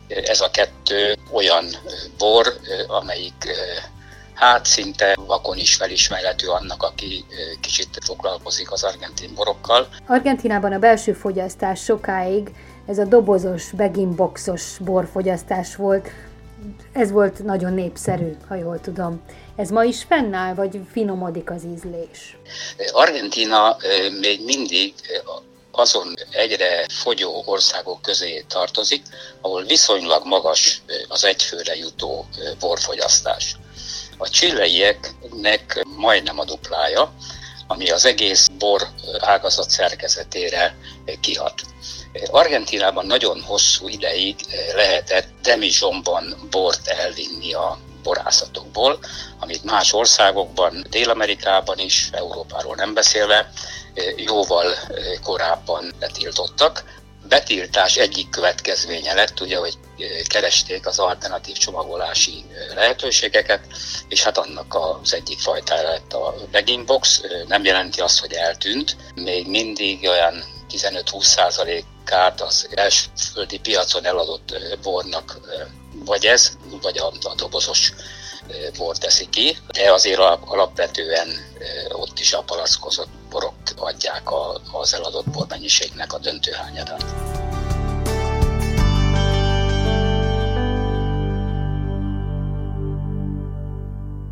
Ez 0.08 0.40
a 0.40 0.50
kettő 0.50 1.16
olyan 1.32 1.64
bor, 2.18 2.54
amelyik 2.86 3.50
hát 4.34 4.66
szinte 4.66 5.16
vakon 5.26 5.56
is 5.58 5.74
felismerhető 5.74 6.48
annak, 6.48 6.82
aki 6.82 7.24
kicsit 7.60 7.98
foglalkozik 8.04 8.72
az 8.72 8.82
argentin 8.82 9.34
borokkal. 9.34 9.88
Argentinában 10.06 10.72
a 10.72 10.78
belső 10.78 11.12
fogyasztás 11.12 11.82
sokáig 11.82 12.50
ez 12.86 12.98
a 12.98 13.04
dobozos, 13.04 13.70
beginboxos 13.70 14.62
borfogyasztás 14.80 15.76
volt. 15.76 16.08
Ez 16.92 17.10
volt 17.10 17.44
nagyon 17.44 17.72
népszerű, 17.72 18.36
ha 18.48 18.54
jól 18.54 18.80
tudom. 18.80 19.22
Ez 19.56 19.70
ma 19.70 19.84
is 19.84 20.02
fennáll, 20.02 20.54
vagy 20.54 20.80
finomodik 20.92 21.50
az 21.50 21.62
ízlés? 21.74 22.36
Argentina 22.92 23.76
még 24.20 24.44
mindig 24.44 24.94
azon 25.70 26.14
egyre 26.30 26.86
fogyó 26.88 27.42
országok 27.46 28.02
közé 28.02 28.44
tartozik, 28.48 29.02
ahol 29.40 29.64
viszonylag 29.64 30.26
magas 30.26 30.82
az 31.08 31.24
egyfőre 31.24 31.76
jutó 31.76 32.26
borfogyasztás. 32.58 33.56
A 34.22 34.28
csilleieknek 34.28 35.82
majdnem 35.96 36.38
a 36.38 36.44
duplája, 36.44 37.12
ami 37.66 37.90
az 37.90 38.04
egész 38.04 38.46
bor 38.58 38.88
ágazat 39.18 39.70
szerkezetére 39.70 40.76
kihat. 41.20 41.62
Argentinában 42.30 43.06
nagyon 43.06 43.42
hosszú 43.42 43.88
ideig 43.88 44.36
lehetett 44.74 45.28
demizsomban 45.42 46.48
bort 46.50 46.86
elvinni 46.88 47.52
a 47.52 47.78
borászatokból, 48.02 48.98
amit 49.38 49.64
más 49.64 49.92
országokban, 49.92 50.86
Dél-Amerikában 50.90 51.78
is, 51.78 52.08
Európáról 52.12 52.74
nem 52.74 52.94
beszélve, 52.94 53.50
jóval 54.16 54.74
korábban 55.22 55.94
betiltottak 55.98 57.01
betiltás 57.32 57.96
egyik 57.96 58.30
következménye 58.30 59.14
lett, 59.14 59.40
ugye, 59.40 59.56
hogy 59.56 59.78
keresték 60.26 60.86
az 60.86 60.98
alternatív 60.98 61.56
csomagolási 61.56 62.44
lehetőségeket, 62.74 63.60
és 64.08 64.22
hát 64.22 64.38
annak 64.38 64.74
az 64.74 65.14
egyik 65.14 65.38
fajtája 65.38 65.88
lett 65.88 66.12
a 66.12 66.34
bagging 66.50 66.86
box. 66.86 67.22
Nem 67.46 67.64
jelenti 67.64 68.00
azt, 68.00 68.20
hogy 68.20 68.32
eltűnt, 68.32 68.96
még 69.14 69.46
mindig 69.46 70.08
olyan 70.08 70.44
15-20 70.70 71.22
százalékát 71.22 72.40
az 72.40 72.68
elsőföldi 72.74 73.58
piacon 73.58 74.04
eladott 74.04 74.56
bornak 74.82 75.40
vagy 76.04 76.26
ez, 76.26 76.56
vagy 76.82 76.98
a, 76.98 77.06
a 77.06 77.34
dobozos 77.36 77.92
bor 78.76 78.98
teszi 78.98 79.26
ki, 79.30 79.56
de 79.72 79.92
azért 79.92 80.20
alapvetően 80.44 81.28
ott 81.88 82.18
is 82.18 82.32
a 82.32 82.42
palackozott 82.42 83.08
borok 83.30 83.54
adják 83.76 84.22
az 84.72 84.94
eladott 84.94 85.30
bormennyiségnek 85.30 86.12
a 86.12 86.18
döntő 86.18 86.52
hányadát. 86.52 87.04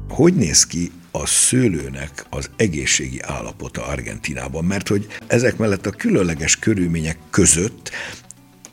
Hogy 0.08 0.34
néz 0.34 0.66
ki 0.66 0.92
a 1.10 1.26
szőlőnek 1.26 2.26
az 2.30 2.50
egészségi 2.56 3.20
állapota 3.22 3.84
Argentinában, 3.84 4.64
mert 4.64 4.88
hogy 4.88 5.06
ezek 5.26 5.56
mellett 5.56 5.86
a 5.86 5.90
különleges 5.90 6.58
körülmények 6.58 7.18
között 7.30 7.90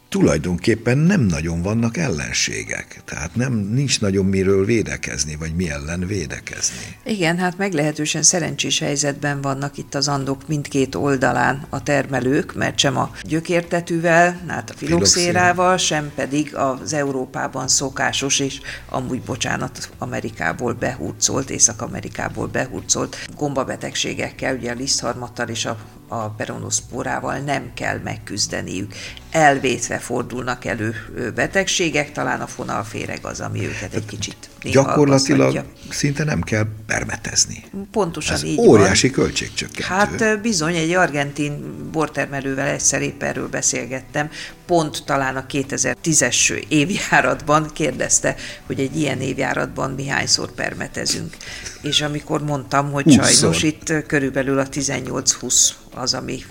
tulajdonképpen 0.09 0.97
nem 0.97 1.21
nagyon 1.21 1.61
vannak 1.61 1.97
ellenségek. 1.97 3.01
Tehát 3.05 3.35
nem, 3.35 3.53
nincs 3.53 4.01
nagyon 4.01 4.25
miről 4.25 4.65
védekezni, 4.65 5.35
vagy 5.35 5.55
mi 5.55 5.69
ellen 5.69 6.07
védekezni. 6.07 6.97
Igen, 7.03 7.37
hát 7.37 7.57
meglehetősen 7.57 8.23
szerencsés 8.23 8.79
helyzetben 8.79 9.41
vannak 9.41 9.77
itt 9.77 9.95
az 9.95 10.07
andok 10.07 10.47
mindkét 10.47 10.95
oldalán 10.95 11.65
a 11.69 11.83
termelők, 11.83 12.55
mert 12.55 12.77
sem 12.77 12.97
a 12.97 13.11
gyökértetűvel, 13.23 14.41
hát 14.47 14.69
a 14.69 14.73
filoxérával, 14.77 15.77
sem 15.77 16.11
pedig 16.15 16.55
az 16.55 16.93
Európában 16.93 17.67
szokásos, 17.67 18.39
és 18.39 18.59
amúgy, 18.89 19.21
bocsánat, 19.21 19.89
Amerikából 19.97 20.73
behurcolt, 20.73 21.49
Észak-Amerikából 21.49 22.47
behurcolt 22.47 23.17
gombabetegségekkel, 23.35 24.55
ugye 24.55 24.71
a 24.71 24.75
lisztharmattal 24.75 25.47
és 25.47 25.65
a 25.65 25.77
a 26.07 26.29
peronoszporával 26.29 27.37
nem 27.37 27.71
kell 27.73 27.99
megküzdeniük. 28.03 28.93
Elvétve 29.31 29.96
fordulnak 29.99 30.65
elő 30.65 30.95
betegségek, 31.35 32.11
talán 32.11 32.41
a 32.41 32.47
fonalféreg 32.47 33.19
az, 33.21 33.39
ami 33.41 33.65
őket 33.65 33.93
egy 33.93 34.05
kicsit 34.05 34.49
Gyakorlatilag 34.71 35.63
szinte 35.89 36.23
nem 36.23 36.41
kell 36.41 36.65
permetezni. 36.85 37.63
Pontosan 37.91 38.35
Ez 38.35 38.43
így 38.43 38.59
óriási 38.59 39.07
van. 39.09 39.15
költségcsökkentő. 39.15 39.93
Hát 39.93 40.41
bizony, 40.41 40.75
egy 40.75 40.91
argentin 40.91 41.75
bortermelővel 41.91 42.67
egyszer 42.67 43.01
épp 43.01 43.23
erről 43.23 43.47
beszélgettem, 43.47 44.29
pont 44.65 45.03
talán 45.05 45.35
a 45.35 45.45
2010-es 45.49 46.49
évjáratban 46.67 47.69
kérdezte, 47.73 48.35
hogy 48.65 48.79
egy 48.79 48.97
ilyen 48.97 49.21
évjáratban 49.21 49.91
mi 49.91 50.07
hányszor 50.07 50.51
permetezünk. 50.51 51.37
És 51.81 52.01
amikor 52.01 52.43
mondtam, 52.43 52.91
hogy 52.91 53.03
Húszszor. 53.03 53.25
sajnos 53.25 53.63
itt 53.63 54.05
körülbelül 54.07 54.59
a 54.59 54.67
18-20 54.69 55.69
az, 55.93 56.13
ami 56.13 56.43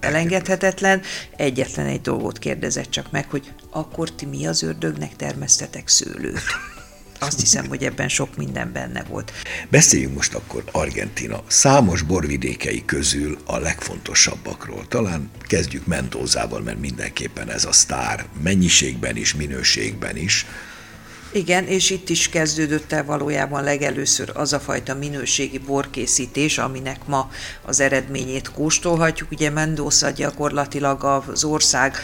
elengedhetetlen, 0.00 1.00
egyetlen 1.36 1.86
egy 1.86 2.00
dolgot 2.00 2.38
kérdezett 2.38 2.90
csak 2.90 3.10
meg, 3.10 3.30
hogy 3.30 3.52
akkor 3.70 4.10
ti 4.12 4.26
mi 4.26 4.46
az 4.46 4.62
ördögnek 4.62 5.16
termesztetek 5.16 5.88
szőlőt? 5.88 6.40
Azt 7.22 7.40
hiszem, 7.40 7.68
hogy 7.68 7.84
ebben 7.84 8.08
sok 8.08 8.36
minden 8.36 8.72
benne 8.72 9.02
volt. 9.02 9.32
Beszéljünk 9.68 10.14
most 10.14 10.34
akkor 10.34 10.64
Argentina 10.72 11.42
számos 11.46 12.02
borvidékei 12.02 12.82
közül 12.84 13.38
a 13.44 13.58
legfontosabbakról. 13.58 14.86
Talán 14.88 15.30
kezdjük 15.40 15.86
Mentózával, 15.86 16.60
mert 16.60 16.80
mindenképpen 16.80 17.50
ez 17.50 17.64
a 17.64 17.72
sztár 17.72 18.24
mennyiségben 18.42 19.16
is, 19.16 19.34
minőségben 19.34 20.16
is. 20.16 20.46
Igen, 21.34 21.66
és 21.66 21.90
itt 21.90 22.08
is 22.08 22.28
kezdődött 22.28 22.92
el 22.92 23.04
valójában 23.04 23.62
legelőször 23.64 24.30
az 24.34 24.52
a 24.52 24.60
fajta 24.60 24.94
minőségi 24.94 25.58
borkészítés, 25.58 26.58
aminek 26.58 27.06
ma 27.06 27.30
az 27.62 27.80
eredményét 27.80 28.50
kóstolhatjuk. 28.50 29.30
Ugye 29.30 29.50
Mendoza 29.50 30.10
gyakorlatilag 30.10 31.04
az 31.04 31.44
ország 31.44 31.96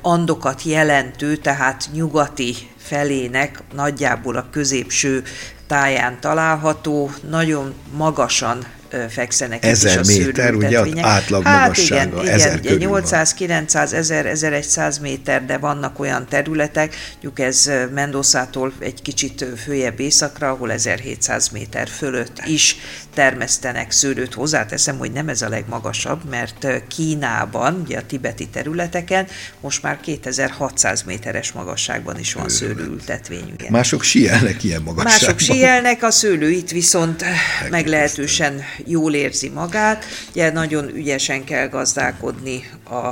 andokat 0.00 0.62
jelentő, 0.62 1.36
tehát 1.36 1.88
nyugati 1.92 2.54
felének 2.78 3.62
nagyjából 3.74 4.36
a 4.36 4.46
középső 4.50 5.22
táján 5.66 6.20
található, 6.20 7.10
nagyon 7.30 7.74
magasan 7.96 8.66
fekszenek 9.08 9.64
ezer 9.64 10.00
is 10.00 10.16
a 10.16 10.18
méter, 10.18 10.54
ugye 10.54 10.78
átlag 11.00 11.42
hát 11.44 11.60
magassága, 11.60 12.22
igen, 12.22 12.34
ezer 12.34 12.60
igen, 12.62 12.76
800, 12.76 13.34
900, 13.34 13.92
1000, 13.92 14.26
1100 14.26 14.98
méter, 14.98 15.44
de 15.44 15.58
vannak 15.58 15.98
olyan 15.98 16.26
területek, 16.28 16.96
mondjuk 17.12 17.38
ez 17.38 17.70
Mendozától 17.94 18.72
egy 18.78 19.02
kicsit 19.02 19.46
följebb 19.64 20.00
északra, 20.00 20.48
ahol 20.50 20.72
1700 20.72 21.48
méter 21.48 21.88
fölött 21.88 22.42
is 22.46 22.76
termesztenek 23.14 23.90
szőlőt. 23.90 24.34
Hozzáteszem, 24.34 24.98
hogy 24.98 25.12
nem 25.12 25.28
ez 25.28 25.42
a 25.42 25.48
legmagasabb, 25.48 26.20
mert 26.30 26.66
Kínában, 26.88 27.80
ugye 27.84 27.98
a 27.98 28.06
tibeti 28.06 28.48
területeken 28.48 29.26
most 29.60 29.82
már 29.82 30.00
2600 30.00 31.02
méteres 31.02 31.52
magasságban 31.52 32.18
is 32.18 32.32
van 32.32 32.48
szőlőültetvény. 32.48 33.54
Mások 33.68 34.02
sielnek 34.02 34.64
ilyen 34.64 34.82
magasságban. 34.82 35.20
Mások 35.20 35.38
sielnek, 35.38 36.02
a 36.02 36.10
szőlő 36.10 36.50
itt 36.50 36.70
viszont 36.70 37.24
meglehetősen 37.70 38.62
jól 38.86 39.14
érzi 39.14 39.48
magát. 39.48 40.04
Ugye 40.30 40.52
nagyon 40.52 40.94
ügyesen 40.94 41.44
kell 41.44 41.68
gazdálkodni 41.68 42.70
a 42.90 43.10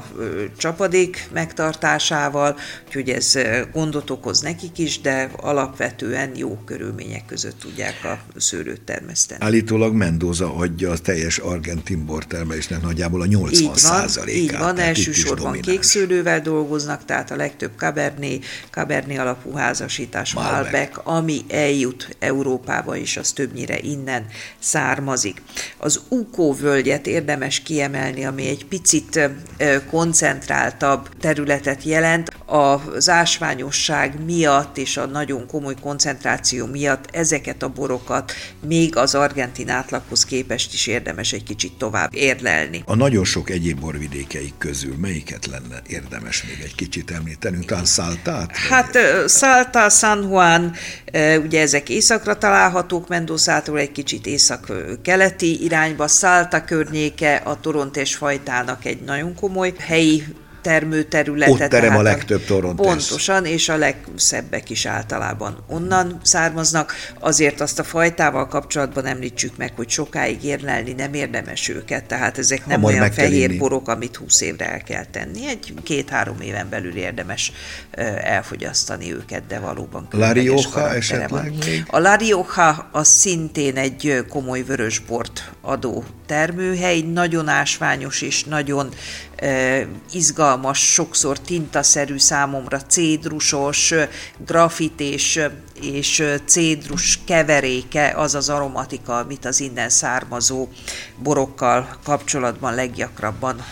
csapadék 0.57 1.29
megtartásával, 1.33 2.57
úgyhogy 2.87 3.09
ez 3.09 3.38
gondot 3.73 4.11
okoz 4.11 4.41
nekik 4.41 4.79
is, 4.79 5.00
de 5.00 5.31
alapvetően 5.37 6.31
jó 6.37 6.59
körülmények 6.64 7.26
között 7.26 7.59
tudják 7.61 8.05
a 8.05 8.19
szőlőt 8.37 8.81
termeszteni. 8.81 9.45
Állítólag 9.45 9.95
Mendoza 9.95 10.55
adja 10.55 10.91
a 10.91 10.99
teljes 10.99 11.38
argentin 11.38 12.07
bortermelésnek 12.07 12.83
nagyjából 12.83 13.21
a 13.21 13.26
80 13.26 13.76
százalékát. 13.76 14.43
Így 14.43 14.59
van, 14.59 14.79
elsősorban 14.79 15.61
kékszőlővel 15.61 16.41
dolgoznak, 16.41 17.05
tehát 17.05 17.31
a 17.31 17.37
legtöbb 17.37 17.71
Cabernet, 17.76 18.45
Cabernet 18.71 19.19
alapú 19.19 19.52
házasítás, 19.52 20.35
Malbec, 20.35 20.52
Malbec 20.55 21.00
ami 21.05 21.41
eljut 21.49 22.17
Európába 22.19 22.97
is, 22.97 23.17
az 23.17 23.33
többnyire 23.33 23.79
innen 23.79 24.26
származik. 24.59 25.43
Az 25.78 26.00
Ukó 26.09 26.54
völgyet 26.54 27.07
érdemes 27.07 27.61
kiemelni, 27.61 28.25
ami 28.25 28.49
egy 28.49 28.66
picit 28.66 29.31
koncentráltabb 29.90 31.09
területet 31.21 31.85
jelent. 31.85 32.31
Az 32.47 33.09
ásványosság 33.09 34.25
miatt 34.25 34.78
és 34.78 34.97
a 34.97 35.07
nagyon 35.07 35.47
komoly 35.47 35.75
koncentráció 35.81 36.66
miatt 36.66 37.09
ezeket 37.12 37.62
a 37.62 37.69
borokat 37.69 38.33
még 38.66 38.97
az 38.97 39.14
argentin 39.14 39.69
átlaghoz 39.69 40.25
képest 40.25 40.73
is 40.73 40.87
érdemes 40.87 41.33
egy 41.33 41.42
kicsit 41.42 41.73
tovább 41.73 42.14
érlelni. 42.14 42.83
A 42.87 42.95
nagyon 42.95 43.25
sok 43.25 43.50
egyéb 43.50 43.81
borvidékeik 43.81 44.54
közül 44.59 44.95
melyiket 45.00 45.47
lenne 45.47 45.83
érdemes 45.87 46.45
még 46.45 46.59
egy 46.64 46.75
kicsit 46.75 47.11
említeni? 47.11 47.64
Talán 47.64 47.85
Saltát? 47.85 48.57
Hát 48.57 48.99
Salta, 49.28 49.88
San 49.88 50.23
Juan, 50.23 50.73
ugye 51.45 51.61
ezek 51.61 51.88
északra 51.88 52.38
találhatók, 52.38 53.09
Mendozától 53.09 53.78
egy 53.78 53.92
kicsit 53.92 54.26
észak-keleti 54.26 55.51
irányba, 55.52 56.09
Salta 56.09 56.64
környéke 56.64 57.35
a 57.44 57.61
torontés 57.61 58.14
fajtának 58.14 58.85
egy 58.85 59.00
nagyon 59.00 59.35
komoly 59.35 59.73
helyi 59.78 60.25
termőterülete. 60.62 61.50
Ott 61.50 61.59
terem 61.59 61.97
a 61.97 62.02
legtöbb 62.02 62.45
torontés. 62.45 62.87
Pontosan, 62.87 63.45
és 63.45 63.69
a 63.69 63.76
legszebbek 63.76 64.71
is 64.71 64.87
általában 64.87 65.64
onnan 65.66 66.21
származnak. 66.23 66.95
Azért 67.19 67.61
azt 67.61 67.78
a 67.78 67.85
fajtával 67.85 68.49
kapcsolatban 68.49 69.07
említsük 69.07 69.57
meg, 69.57 69.73
hogy 69.76 69.88
sokáig 69.88 70.45
érlelni 70.45 70.92
nem 70.92 71.14
érdemes 71.14 71.69
őket, 71.69 72.04
tehát 72.04 72.38
ezek 72.38 72.66
nem 72.66 72.81
Hamar 72.81 72.95
olyan 72.95 73.11
fehér 73.12 73.59
borok, 73.59 73.88
amit 73.88 74.16
20 74.16 74.40
évre 74.40 74.71
el 74.73 74.83
kell 74.83 75.04
tenni. 75.04 75.49
Egy 75.49 75.75
két-három 75.83 76.40
éven 76.40 76.69
belül 76.69 76.97
érdemes 76.97 77.52
elfogyasztani 78.23 79.12
őket, 79.12 79.47
de 79.47 79.59
valóban 79.59 80.09
La 80.11 80.33
Rioja 80.33 80.95
esetleg 80.95 81.52
még? 81.64 81.85
A 81.87 81.99
La 81.99 82.14
Rioja 82.14 82.88
az 82.92 83.09
szintén 83.09 83.76
egy 83.76 84.25
komoly 84.28 84.62
vörösbort 84.62 85.50
adó 85.61 86.04
termőhely, 86.26 87.00
nagyon 87.00 87.49
ásványos 87.49 88.23
és 88.23 88.45
nagyon 88.45 88.89
izgalmas, 90.13 90.93
sokszor 90.93 91.41
tintaszerű 91.41 92.19
számomra, 92.19 92.81
cédrusos, 92.81 93.95
grafités 94.47 95.39
és 95.81 96.23
cédrus 96.45 97.19
keveréke 97.26 98.13
az 98.17 98.35
az 98.35 98.49
aromatika, 98.49 99.19
amit 99.19 99.45
az 99.45 99.61
innen 99.61 99.89
származó 99.89 100.69
borokkal 101.23 101.97
kapcsolatban 102.05 102.75
leggyakrabban 102.75 103.65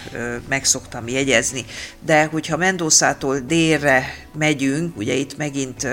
meg 0.49 0.65
szoktam 0.65 1.09
jegyezni. 1.09 1.65
De 2.01 2.25
hogyha 2.25 2.57
Mendozától 2.57 3.39
délre 3.39 4.05
megyünk, 4.39 4.97
ugye 4.97 5.15
itt 5.15 5.37
megint 5.37 5.89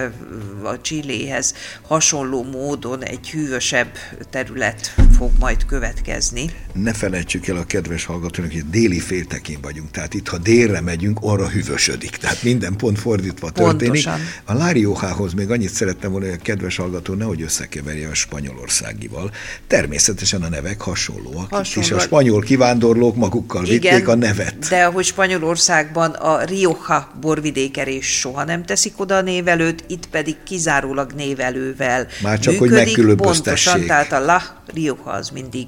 a 0.63 0.81
Csilléhez 0.81 1.53
hasonló 1.87 2.43
módon 2.43 3.03
egy 3.03 3.29
hűvösebb 3.29 3.91
terület 4.29 5.06
fog 5.17 5.31
majd 5.39 5.65
következni. 5.65 6.49
Ne 6.73 6.93
felejtsük 6.93 7.47
el 7.47 7.55
a 7.55 7.63
kedves 7.65 8.05
hallgatónak, 8.05 8.51
hogy 8.51 8.69
déli 8.69 8.99
féltekén 8.99 9.57
vagyunk, 9.61 9.91
tehát 9.91 10.13
itt, 10.13 10.27
ha 10.27 10.37
délre 10.37 10.81
megyünk, 10.81 11.19
arra 11.21 11.49
hűvösödik, 11.49 12.09
tehát 12.09 12.43
minden 12.43 12.75
pont 12.75 12.99
fordítva 12.99 13.49
történik. 13.51 14.03
Pontosan. 14.03 14.19
A 14.45 14.53
Láriohához 14.53 15.33
még 15.33 15.51
annyit 15.51 15.69
szerettem 15.69 16.11
volna, 16.11 16.25
hogy 16.25 16.35
a 16.39 16.41
kedves 16.41 16.75
hallgató 16.75 17.13
nehogy 17.13 17.41
összekeverje 17.41 18.07
a 18.07 18.13
spanyolországival. 18.13 19.31
Természetesen 19.67 20.41
a 20.41 20.49
nevek 20.49 20.81
hasonlóak, 20.81 21.49
Hasonló. 21.49 21.87
és 21.87 21.93
a 21.93 21.99
spanyol 21.99 22.41
kivándorlók 22.41 23.15
magukkal 23.15 23.65
Igen, 23.65 23.79
vitték 23.93 24.07
a 24.07 24.15
nevet. 24.15 24.67
de 24.69 24.83
ahogy 24.83 25.05
Spanyolországban 25.05 26.11
a 26.11 26.43
Rioja 26.43 27.11
borvidékerés 27.21 28.19
soha 28.19 28.43
nem 28.43 28.65
teszik 28.65 28.99
oda 28.99 29.15
a 29.15 29.21
névelőt, 29.21 29.83
itt 29.87 30.07
pedig 30.07 30.35
kizárólag 30.43 31.11
névelővel 31.11 32.07
Már 32.21 32.39
csak, 32.39 32.53
működik, 32.53 32.75
hogy 32.75 32.85
megkülönböztessék. 32.85 33.73
Pontosan, 33.73 33.85
tehát 33.85 34.11
a 34.11 34.25
La 34.25 34.56
Rioja 34.73 35.03
az 35.03 35.29
mindig 35.29 35.67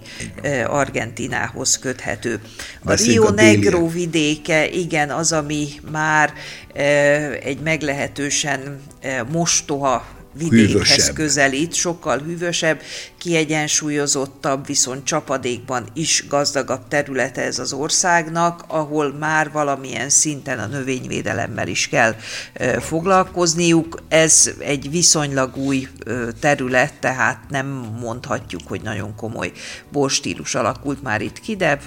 Argentinához 0.68 1.80
köthető. 1.80 2.42
A 2.84 2.94
Rio 2.94 3.26
a 3.26 3.32
Negro 3.32 3.90
vidéke, 3.90 4.70
igen, 4.70 5.10
az, 5.10 5.32
ami 5.32 5.68
már 5.92 6.34
egy 7.44 7.60
meglehetősen 7.60 8.82
mostoha 9.32 10.06
vidékhez 10.34 10.72
hűvösebb. 10.72 11.16
közelít, 11.16 11.74
sokkal 11.74 12.20
hűvösebb, 12.20 12.82
kiegyensúlyozottabb, 13.18 14.66
viszont 14.66 15.04
csapadékban 15.04 15.88
is 15.94 16.26
gazdagabb 16.30 16.88
területe 16.88 17.42
ez 17.42 17.60
az 17.60 17.74
országnak, 17.74 18.64
ahol 18.68 19.14
már 19.14 19.52
valamilyen 19.52 20.10
szinten 20.10 20.60
a 20.60 20.66
növényvédelemmel 20.66 21.68
is 21.68 21.88
kell 21.88 22.16
foglalkozniuk. 22.80 24.02
Ez 24.08 24.52
egy 24.60 24.90
viszonylag 24.90 25.58
új 25.58 25.88
terület, 26.40 26.94
tehát 26.94 27.40
nem 27.50 27.68
mondhatjuk, 28.00 28.62
hogy 28.66 28.82
nagyon 28.82 29.16
komoly 29.16 29.52
borstílus 29.92 30.56
alakult 30.56 31.02
már 31.02 31.22
itt 31.22 31.40
ki, 31.40 31.56
de 31.56 31.80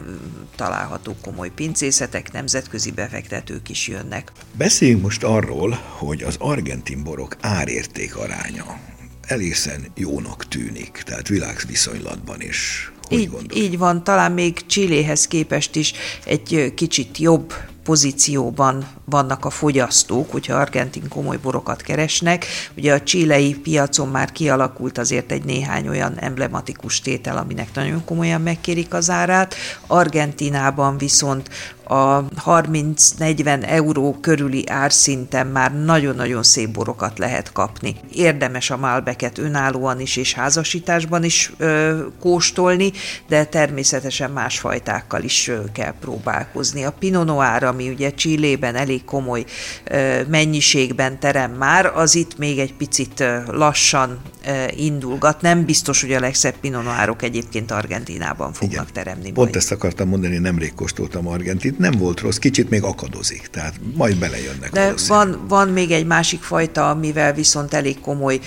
található 0.56 1.16
komoly 1.22 1.50
pincészetek, 1.50 2.32
nemzetközi 2.32 2.90
befektetők 2.90 3.68
is 3.68 3.88
jönnek. 3.88 4.32
Beszéljünk 4.52 5.02
most 5.02 5.24
arról, 5.24 5.70
hogy 5.98 6.22
az 6.22 6.36
argentin 6.38 7.02
borok 7.02 7.36
árérték 7.40 8.16
aránya 8.32 8.78
egészen 9.20 9.86
jónak 9.94 10.48
tűnik, 10.48 11.02
tehát 11.04 11.28
világviszonylatban 11.28 12.40
is. 12.40 12.92
Hogy 13.02 13.18
így, 13.18 13.30
így 13.54 13.78
van, 13.78 14.04
talán 14.04 14.32
még 14.32 14.66
Csilléhez 14.66 15.26
képest 15.26 15.76
is 15.76 15.92
egy 16.24 16.72
kicsit 16.74 17.18
jobb 17.18 17.54
pozícióban 17.84 18.86
vannak 19.04 19.44
a 19.44 19.50
fogyasztók, 19.50 20.30
hogyha 20.30 20.56
argentin 20.56 21.08
komoly 21.08 21.36
borokat 21.36 21.82
keresnek. 21.82 22.46
Ugye 22.76 22.94
a 22.94 23.02
csilei 23.02 23.54
piacon 23.54 24.08
már 24.08 24.32
kialakult 24.32 24.98
azért 24.98 25.32
egy 25.32 25.44
néhány 25.44 25.88
olyan 25.88 26.18
emblematikus 26.18 27.00
tétel, 27.00 27.36
aminek 27.36 27.68
nagyon 27.74 28.04
komolyan 28.04 28.40
megkérik 28.40 28.94
az 28.94 29.10
árát. 29.10 29.54
Argentinában 29.86 30.98
viszont 30.98 31.50
a 31.84 32.24
30-40 32.46 33.66
euró 33.66 34.16
körüli 34.20 34.64
árszinten 34.68 35.46
már 35.46 35.84
nagyon-nagyon 35.84 36.42
szép 36.42 36.70
borokat 36.70 37.18
lehet 37.18 37.52
kapni. 37.52 37.96
Érdemes 38.12 38.70
a 38.70 38.76
Malbeket 38.76 39.38
önállóan 39.38 40.00
is 40.00 40.16
és 40.16 40.34
házasításban 40.34 41.24
is 41.24 41.52
ö, 41.58 42.00
kóstolni, 42.20 42.92
de 43.28 43.44
természetesen 43.44 44.30
más 44.30 44.58
fajtákkal 44.58 45.22
is 45.22 45.48
ö, 45.48 45.60
kell 45.72 45.94
próbálkozni. 46.00 46.84
A 46.84 46.92
Pinot 46.98 47.26
Noir, 47.26 47.64
ami 47.64 47.88
ugye 47.88 48.10
Csillében 48.14 48.74
elég 48.74 49.04
komoly 49.04 49.44
ö, 49.84 50.20
mennyiségben 50.28 51.18
terem 51.18 51.52
már, 51.52 51.86
az 51.86 52.14
itt 52.14 52.38
még 52.38 52.58
egy 52.58 52.74
picit 52.74 53.20
ö, 53.20 53.38
lassan 53.46 54.20
ö, 54.46 54.64
indulgat. 54.76 55.40
Nem 55.40 55.64
biztos, 55.64 56.00
hogy 56.00 56.12
a 56.12 56.20
legszebb 56.20 56.54
Pinot 56.60 56.84
Noirok 56.84 57.22
egyébként 57.22 57.70
Argentinában 57.70 58.52
fognak 58.52 58.88
Igen. 58.90 58.92
teremni. 58.92 59.22
Pont 59.22 59.36
majd. 59.36 59.56
ezt 59.56 59.72
akartam 59.72 60.08
mondani, 60.08 60.38
nemrég 60.38 60.74
kóstoltam 60.74 61.28
Argentin 61.28 61.71
itt 61.72 61.78
nem 61.78 61.92
volt 61.98 62.20
rossz, 62.20 62.36
kicsit 62.36 62.70
még 62.70 62.82
akadozik, 62.82 63.46
tehát 63.46 63.74
majd 63.94 64.18
belejönnek 64.18 64.70
De 64.70 64.94
van, 65.08 65.44
van 65.48 65.68
még 65.68 65.90
egy 65.90 66.06
másik 66.06 66.42
fajta, 66.42 66.90
amivel 66.90 67.32
viszont 67.34 67.74
elég 67.74 68.00
komoly 68.00 68.40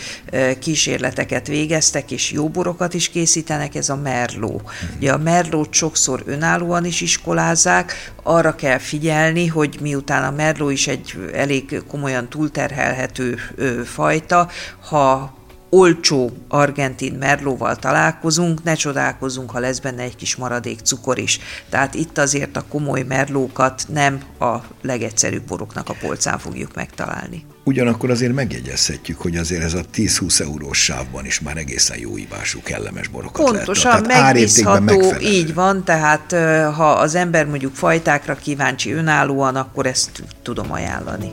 kísérleteket 0.60 1.48
végeztek, 1.48 2.12
és 2.12 2.32
jó 2.32 2.50
borokat 2.50 2.94
is 2.94 3.10
készítenek, 3.10 3.76
ez 3.76 3.90
a 3.90 3.96
merló. 3.96 4.50
Uh-huh. 4.50 4.70
Ugye 4.98 5.12
a 5.12 5.18
merlót 5.18 5.74
sokszor 5.74 6.24
önállóan 6.26 6.86
is 6.86 7.02
iskolázzák, 7.02 8.14
arra 8.24 8.56
kell 8.56 8.78
figyelni, 8.78 9.48
hogy 9.48 9.78
miután 9.82 10.24
a 10.24 10.36
merló 10.36 10.70
is 10.70 10.88
egy 10.88 11.30
elég 11.34 11.82
komolyan 11.88 12.30
túlterhelhető 12.30 13.38
fajta, 13.86 14.50
ha 14.80 15.35
olcsó 15.76 16.32
argentin 16.48 17.14
merlóval 17.14 17.76
találkozunk, 17.76 18.64
ne 18.64 18.74
csodálkozunk, 18.74 19.52
ha 19.52 19.60
lesz 19.60 19.80
benne 19.80 20.02
egy 20.02 20.16
kis 20.16 20.36
maradék 20.36 20.80
cukor 20.80 21.18
is. 21.18 21.40
Tehát 21.70 21.94
itt 21.94 22.18
azért 22.18 22.58
a 22.58 22.66
komoly 22.70 23.04
merlókat 23.04 23.86
nem 23.94 24.22
a 24.40 24.56
legegyszerűbb 24.82 25.44
boroknak 25.44 25.90
a 25.90 25.96
polcán 26.02 26.40
fogjuk 26.40 26.76
megtalálni. 26.76 27.46
Ugyanakkor 27.64 28.10
azért 28.10 28.34
megjegyezhetjük, 28.34 29.22
hogy 29.22 29.36
azért 29.36 29.64
ez 29.64 29.74
a 29.74 29.82
10-20 29.94 30.40
eurós 30.40 30.84
sávban 30.84 31.26
is 31.26 31.40
már 31.40 31.58
egészen 31.58 31.98
jó 32.00 32.18
ívású, 32.18 32.62
kellemes 32.62 33.08
borokat 33.08 33.46
Pontosan, 33.46 34.02
lehet. 34.02 34.24
megbízható, 34.24 35.14
így 35.22 35.54
van, 35.54 35.84
tehát 35.84 36.32
ha 36.76 36.92
az 36.92 37.16
ember 37.16 37.46
mondjuk 37.46 37.76
fajtákra 37.76 38.36
kíváncsi 38.36 38.92
önállóan, 38.92 39.56
akkor 39.56 39.86
ezt 39.86 40.24
tudom 40.42 40.72
ajánlani. 40.72 41.32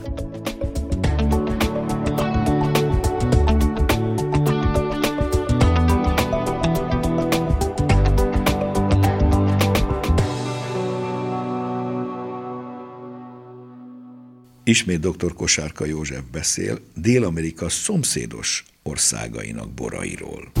Ismét 14.65 14.99
dr. 14.99 15.33
Kosárka 15.33 15.85
József 15.85 16.21
beszél 16.31 16.79
Dél-Amerika 16.95 17.69
szomszédos 17.69 18.65
országainak 18.83 19.69
borairól. 19.69 20.51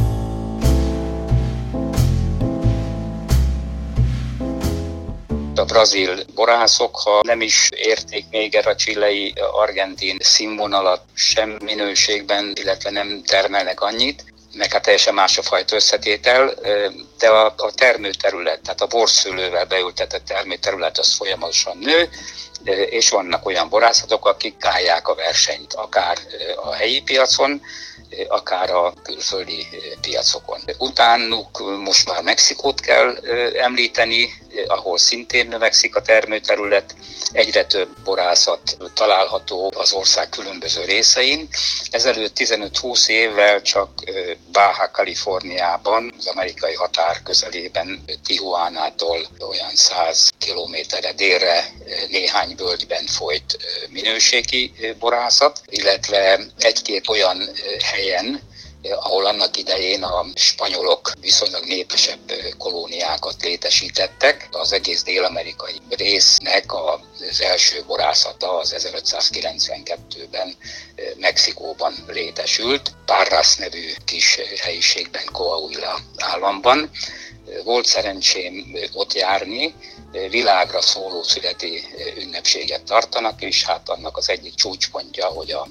a 5.55 5.65
brazil 5.65 6.25
borászok, 6.35 6.95
ha 6.95 7.19
nem 7.25 7.41
is 7.41 7.69
érték 7.75 8.25
még 8.29 8.55
erre 8.55 8.69
a 8.69 8.75
csilei 8.75 9.33
argentin 9.51 10.17
színvonalat 10.19 11.01
sem 11.13 11.57
minőségben, 11.63 12.53
illetve 12.55 12.89
nem 12.89 13.21
termelnek 13.25 13.81
annyit, 13.81 14.25
meg 14.53 14.71
hát 14.71 14.81
teljesen 14.81 15.13
más 15.13 15.37
a 15.37 15.41
fajta 15.41 15.75
összetétel, 15.75 16.53
de 17.19 17.29
a, 17.29 17.45
a 17.57 17.71
termőterület, 17.75 18.61
tehát 18.61 18.81
a 18.81 18.87
borszülővel 18.87 19.65
beültetett 19.65 20.25
termőterület 20.25 20.97
az 20.97 21.13
folyamatosan 21.13 21.77
nő, 21.77 22.09
és 22.89 23.09
vannak 23.09 23.45
olyan 23.45 23.69
borászatok, 23.69 24.25
akik 24.25 24.65
állják 24.65 25.07
a 25.07 25.15
versenyt, 25.15 25.73
akár 25.73 26.17
a 26.55 26.73
helyi 26.73 27.01
piacon, 27.01 27.61
akár 28.27 28.69
a 28.69 28.93
külföldi 29.03 29.67
piacokon. 30.01 30.59
Utánuk 30.77 31.77
most 31.83 32.07
már 32.07 32.21
Mexikót 32.21 32.79
kell 32.79 33.17
említeni, 33.55 34.33
ahol 34.67 34.97
szintén 34.97 35.47
növekszik 35.47 35.95
a 35.95 36.01
termőterület, 36.01 36.95
egyre 37.31 37.65
több 37.65 37.89
borászat 38.03 38.77
található 38.93 39.73
az 39.75 39.93
ország 39.93 40.29
különböző 40.29 40.83
részein. 40.85 41.47
Ezelőtt 41.91 42.35
15-20 42.39 43.07
évvel 43.07 43.61
csak 43.61 43.89
Baja 44.51 44.89
Kaliforniában, 44.91 46.13
az 46.17 46.27
amerikai 46.27 46.73
határ 46.73 47.23
közelében, 47.23 48.03
Tijuánától 48.25 49.27
olyan 49.49 49.75
100 49.75 50.29
kilométerre 50.37 51.13
délre 51.13 51.65
néhány 52.09 52.52
völgyben 52.55 53.05
folyt 53.05 53.57
minőségi 53.89 54.73
borászat, 54.99 55.61
illetve 55.69 56.39
egy-két 56.57 57.09
olyan 57.09 57.49
helyen, 57.83 58.41
ahol 58.89 59.25
annak 59.25 59.57
idején 59.57 60.03
a 60.03 60.25
spanyolok 60.35 61.11
viszonylag 61.21 61.65
népesebb 61.65 62.33
kolóniákat 62.57 63.43
létesítettek. 63.43 64.47
Az 64.51 64.71
egész 64.71 65.03
dél-amerikai 65.03 65.75
résznek 65.89 66.73
az 66.73 67.41
első 67.41 67.83
borászata 67.87 68.57
az 68.57 68.75
1592-ben 68.77 70.55
Mexikóban 71.17 71.93
létesült, 72.07 72.91
Parras 73.05 73.55
nevű 73.55 73.93
kis 74.05 74.39
helyiségben, 74.61 75.25
Coahuila 75.31 75.99
államban. 76.17 76.89
Volt 77.63 77.85
szerencsém 77.85 78.77
ott 78.93 79.13
járni, 79.13 79.73
világra 80.29 80.81
szóló 80.81 81.23
születi 81.23 81.83
ünnepséget 82.17 82.83
tartanak, 82.83 83.41
és 83.41 83.63
hát 83.63 83.89
annak 83.89 84.17
az 84.17 84.29
egyik 84.29 84.55
csúcspontja, 84.55 85.25
hogy 85.25 85.51
a 85.51 85.67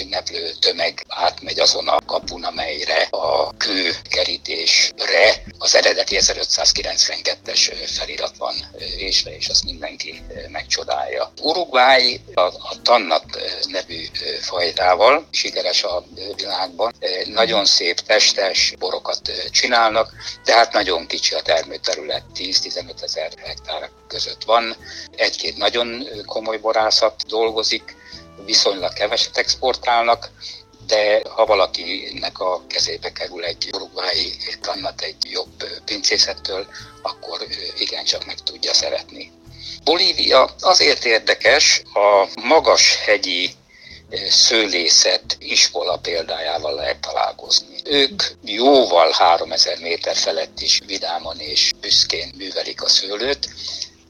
ünneplő 0.00 0.52
tömeg 0.60 1.04
átmegy 1.08 1.60
azon 1.60 1.88
a 1.88 2.00
kapun, 2.06 2.44
amelyre 2.44 3.08
a 3.10 3.56
kőkerítésre 3.56 5.42
az 5.58 5.74
eredeti 5.74 6.16
1592-es 6.20 7.72
felirat 7.98 8.36
van 8.36 8.54
vésve, 8.96 9.36
és 9.36 9.48
azt 9.48 9.64
mindenki 9.64 10.22
megcsodálja. 10.48 11.32
Uruguay 11.42 12.20
a, 12.34 12.40
a 12.40 12.76
Tannat 12.82 13.24
nevű 13.66 14.04
fajtával 14.40 15.26
sikeres 15.30 15.82
a 15.82 16.04
világban. 16.36 16.92
Nagyon 17.24 17.64
szép 17.64 18.00
testes 18.00 18.74
borokat 18.78 19.32
csinálnak, 19.50 20.12
de 20.44 20.54
hát 20.54 20.72
nagyon 20.72 20.91
kicsi 21.06 21.34
a 21.34 21.42
termőterület, 21.42 22.24
10-15 22.34 23.02
ezer 23.02 23.32
hektár 23.38 23.90
között 24.06 24.44
van. 24.44 24.76
Egy-két 25.16 25.56
nagyon 25.56 26.06
komoly 26.26 26.58
borászat 26.58 27.22
dolgozik, 27.26 27.96
viszonylag 28.44 28.92
keveset 28.92 29.36
exportálnak, 29.36 30.30
de 30.86 31.22
ha 31.28 31.46
valakinek 31.46 32.38
a 32.38 32.62
kezébe 32.66 33.12
kerül 33.12 33.44
egy 33.44 33.70
urugvái 33.72 34.36
tannat 34.60 35.00
egy 35.00 35.30
jobb 35.30 35.64
pincészettől, 35.84 36.66
akkor 37.02 37.46
igencsak 37.78 38.26
meg 38.26 38.38
tudja 38.38 38.74
szeretni. 38.74 39.32
Bolívia 39.84 40.54
azért 40.60 41.04
érdekes, 41.04 41.82
a 41.94 42.28
magas 42.40 42.96
hegyi 42.96 43.54
szőlészet 44.28 45.36
iskola 45.38 45.96
példájával 45.96 46.74
lehet 46.74 47.00
találkozni. 47.00 47.76
Ők 47.84 48.22
jóval 48.44 49.10
3000 49.10 49.78
méter 49.78 50.16
felett 50.16 50.60
is 50.60 50.80
vidáman 50.86 51.38
és 51.38 51.72
büszkén 51.80 52.32
művelik 52.36 52.82
a 52.82 52.88
szőlőt, 52.88 53.48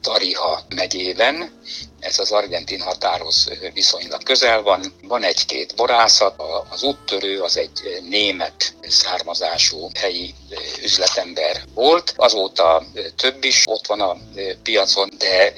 Tariha 0.00 0.62
megyében, 0.74 1.60
ez 2.02 2.18
az 2.18 2.30
argentin 2.32 2.80
határhoz 2.80 3.48
viszonylag 3.72 4.22
közel 4.22 4.62
van. 4.62 4.94
Van 5.02 5.22
egy-két 5.22 5.74
borászat, 5.76 6.42
az 6.68 6.82
úttörő 6.82 7.40
az 7.40 7.56
egy 7.56 8.00
német 8.08 8.74
származású 8.88 9.90
helyi 9.94 10.34
üzletember 10.82 11.62
volt. 11.74 12.14
Azóta 12.16 12.84
több 13.16 13.44
is 13.44 13.62
ott 13.66 13.86
van 13.86 14.00
a 14.00 14.16
piacon, 14.62 15.10
de 15.18 15.52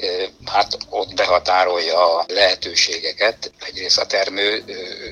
hát 0.45 0.77
ott 0.91 1.15
behatárolja 1.15 2.19
a 2.19 2.25
lehetőségeket. 2.29 3.53
Egyrészt 3.67 3.99
a 3.99 4.07
termő 4.07 4.65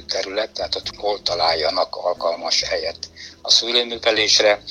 terület, 0.08 0.50
tehát 0.50 0.74
ott 0.74 0.96
hol 0.96 1.22
találjanak 1.22 1.96
alkalmas 1.96 2.62
helyet 2.62 2.98
a 3.42 3.50
szőlőművelésre, 3.50 4.62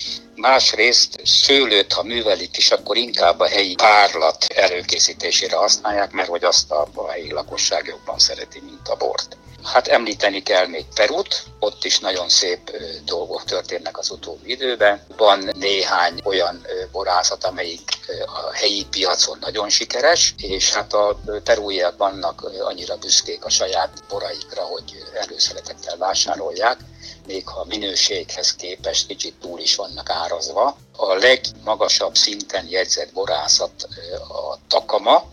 másrészt 0.41 1.19
szőlőt, 1.23 1.93
ha 1.93 2.03
művelik 2.03 2.57
is, 2.57 2.71
akkor 2.71 2.97
inkább 2.97 3.39
a 3.39 3.47
helyi 3.47 3.75
párlat 3.75 4.45
előkészítésére 4.55 5.55
használják, 5.55 6.11
mert 6.11 6.27
hogy 6.29 6.43
azt 6.43 6.71
a, 6.71 6.87
helyi 7.09 7.31
lakosság 7.31 7.85
jobban 7.85 8.19
szereti, 8.19 8.61
mint 8.65 8.87
a 8.87 8.95
bort. 8.95 9.37
Hát 9.63 9.87
említeni 9.87 10.43
kell 10.43 10.67
még 10.67 10.85
Perut, 10.95 11.43
ott 11.59 11.83
is 11.83 11.99
nagyon 11.99 12.29
szép 12.29 12.71
dolgok 13.05 13.43
történnek 13.43 13.97
az 13.97 14.09
utóbbi 14.09 14.51
időben. 14.51 15.05
Van 15.17 15.49
néhány 15.53 16.19
olyan 16.23 16.65
borászat, 16.91 17.43
amelyik 17.43 17.89
a 18.25 18.53
helyi 18.53 18.85
piacon 18.89 19.37
nagyon 19.41 19.69
sikeres, 19.69 20.33
és 20.37 20.73
hát 20.73 20.93
a 20.93 21.19
perúiak 21.43 21.97
vannak 21.97 22.41
annyira 22.59 22.95
büszkék 22.95 23.45
a 23.45 23.49
saját 23.49 24.03
boraikra, 24.09 24.61
hogy 24.61 25.03
előszeretettel 25.13 25.97
vásárolják 25.97 26.77
még 27.25 27.47
ha 27.47 27.65
minőséghez 27.65 28.55
képest 28.55 29.07
kicsit 29.07 29.33
túl 29.41 29.59
is 29.59 29.75
vannak 29.75 30.09
árazva. 30.09 30.77
A 30.95 31.13
legmagasabb 31.13 32.15
szinten 32.15 32.67
jegyzett 32.69 33.13
borászat 33.13 33.87
a 34.29 34.57
Takama, 34.67 35.29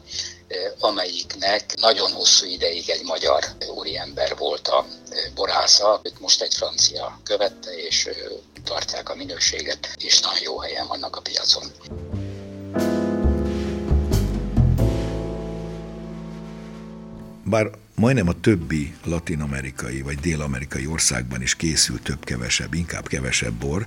amelyiknek 0.78 1.74
nagyon 1.80 2.12
hosszú 2.12 2.46
ideig 2.46 2.90
egy 2.90 3.04
magyar 3.04 3.44
úriember 3.74 4.36
volt 4.36 4.68
a 4.68 4.86
borásza, 5.34 6.00
őt 6.02 6.20
most 6.20 6.42
egy 6.42 6.54
francia 6.54 7.20
követte, 7.24 7.70
és 7.72 8.08
tartják 8.64 9.08
a 9.08 9.14
minőséget, 9.14 9.88
és 9.98 10.20
nagyon 10.20 10.42
jó 10.42 10.58
helyen 10.58 10.86
vannak 10.86 11.16
a 11.16 11.20
piacon. 11.20 11.72
bár 17.48 17.70
majdnem 17.98 18.28
a 18.28 18.40
többi 18.40 18.94
latinamerikai 19.04 20.02
vagy 20.02 20.18
dél-amerikai 20.18 20.86
országban 20.86 21.42
is 21.42 21.54
készül 21.54 22.00
több-kevesebb, 22.02 22.74
inkább 22.74 23.06
kevesebb 23.06 23.52
bor, 23.52 23.86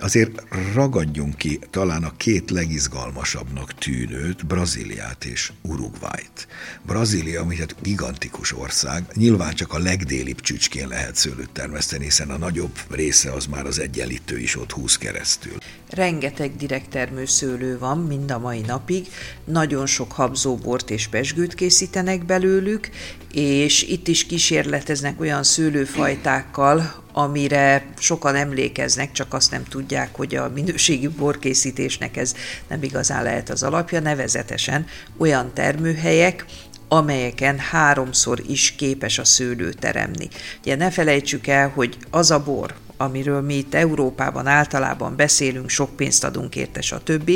azért 0.00 0.42
ragadjunk 0.74 1.36
ki 1.36 1.58
talán 1.70 2.04
a 2.04 2.16
két 2.16 2.50
legizgalmasabbnak 2.50 3.74
tűnőt, 3.74 4.46
Brazíliát 4.46 5.24
és 5.24 5.52
Uruguayt. 5.62 6.48
Brazília, 6.86 7.40
ami 7.40 7.56
hát 7.56 7.74
gigantikus 7.82 8.56
ország, 8.56 9.04
nyilván 9.14 9.54
csak 9.54 9.72
a 9.72 9.78
legdélibb 9.78 10.40
csücskén 10.40 10.88
lehet 10.88 11.16
szőlőt 11.16 11.50
termeszteni, 11.50 12.04
hiszen 12.04 12.30
a 12.30 12.38
nagyobb 12.38 12.78
része 12.90 13.32
az 13.32 13.46
már 13.46 13.66
az 13.66 13.78
egyenlítő 13.78 14.38
is 14.38 14.56
ott 14.56 14.72
húz 14.72 14.98
keresztül. 14.98 15.56
Rengeteg 15.90 16.56
direkttermő 16.56 17.24
szőlő 17.24 17.78
van 17.78 17.98
mind 17.98 18.30
a 18.30 18.38
mai 18.38 18.60
napig, 18.60 19.06
nagyon 19.44 19.86
sok 19.86 20.12
habzóbort 20.12 20.90
és 20.90 21.06
pesgőt 21.06 21.54
készítenek 21.54 22.24
belőlük, 22.24 22.90
és 23.32 23.47
itt 23.82 24.08
is 24.08 24.26
kísérleteznek 24.26 25.20
olyan 25.20 25.42
szőlőfajtákkal, 25.42 26.94
amire 27.12 27.86
sokan 27.98 28.34
emlékeznek, 28.34 29.12
csak 29.12 29.34
azt 29.34 29.50
nem 29.50 29.64
tudják, 29.64 30.16
hogy 30.16 30.34
a 30.34 30.50
minőségi 30.54 31.08
borkészítésnek 31.08 32.16
ez 32.16 32.34
nem 32.68 32.82
igazán 32.82 33.22
lehet 33.22 33.50
az 33.50 33.62
alapja, 33.62 34.00
nevezetesen 34.00 34.86
olyan 35.16 35.50
termőhelyek, 35.54 36.44
amelyeken 36.88 37.58
háromszor 37.58 38.42
is 38.48 38.74
képes 38.76 39.18
a 39.18 39.24
szőlő 39.24 39.72
teremni. 39.72 40.28
Ugye 40.60 40.76
ne 40.76 40.90
felejtsük 40.90 41.46
el, 41.46 41.68
hogy 41.68 41.96
az 42.10 42.30
a 42.30 42.42
bor, 42.42 42.74
amiről 42.96 43.40
mi 43.40 43.54
itt 43.54 43.74
Európában 43.74 44.46
általában 44.46 45.16
beszélünk, 45.16 45.68
sok 45.68 45.96
pénzt 45.96 46.24
adunk 46.24 46.56
érte, 46.56 46.80
stb., 46.80 47.30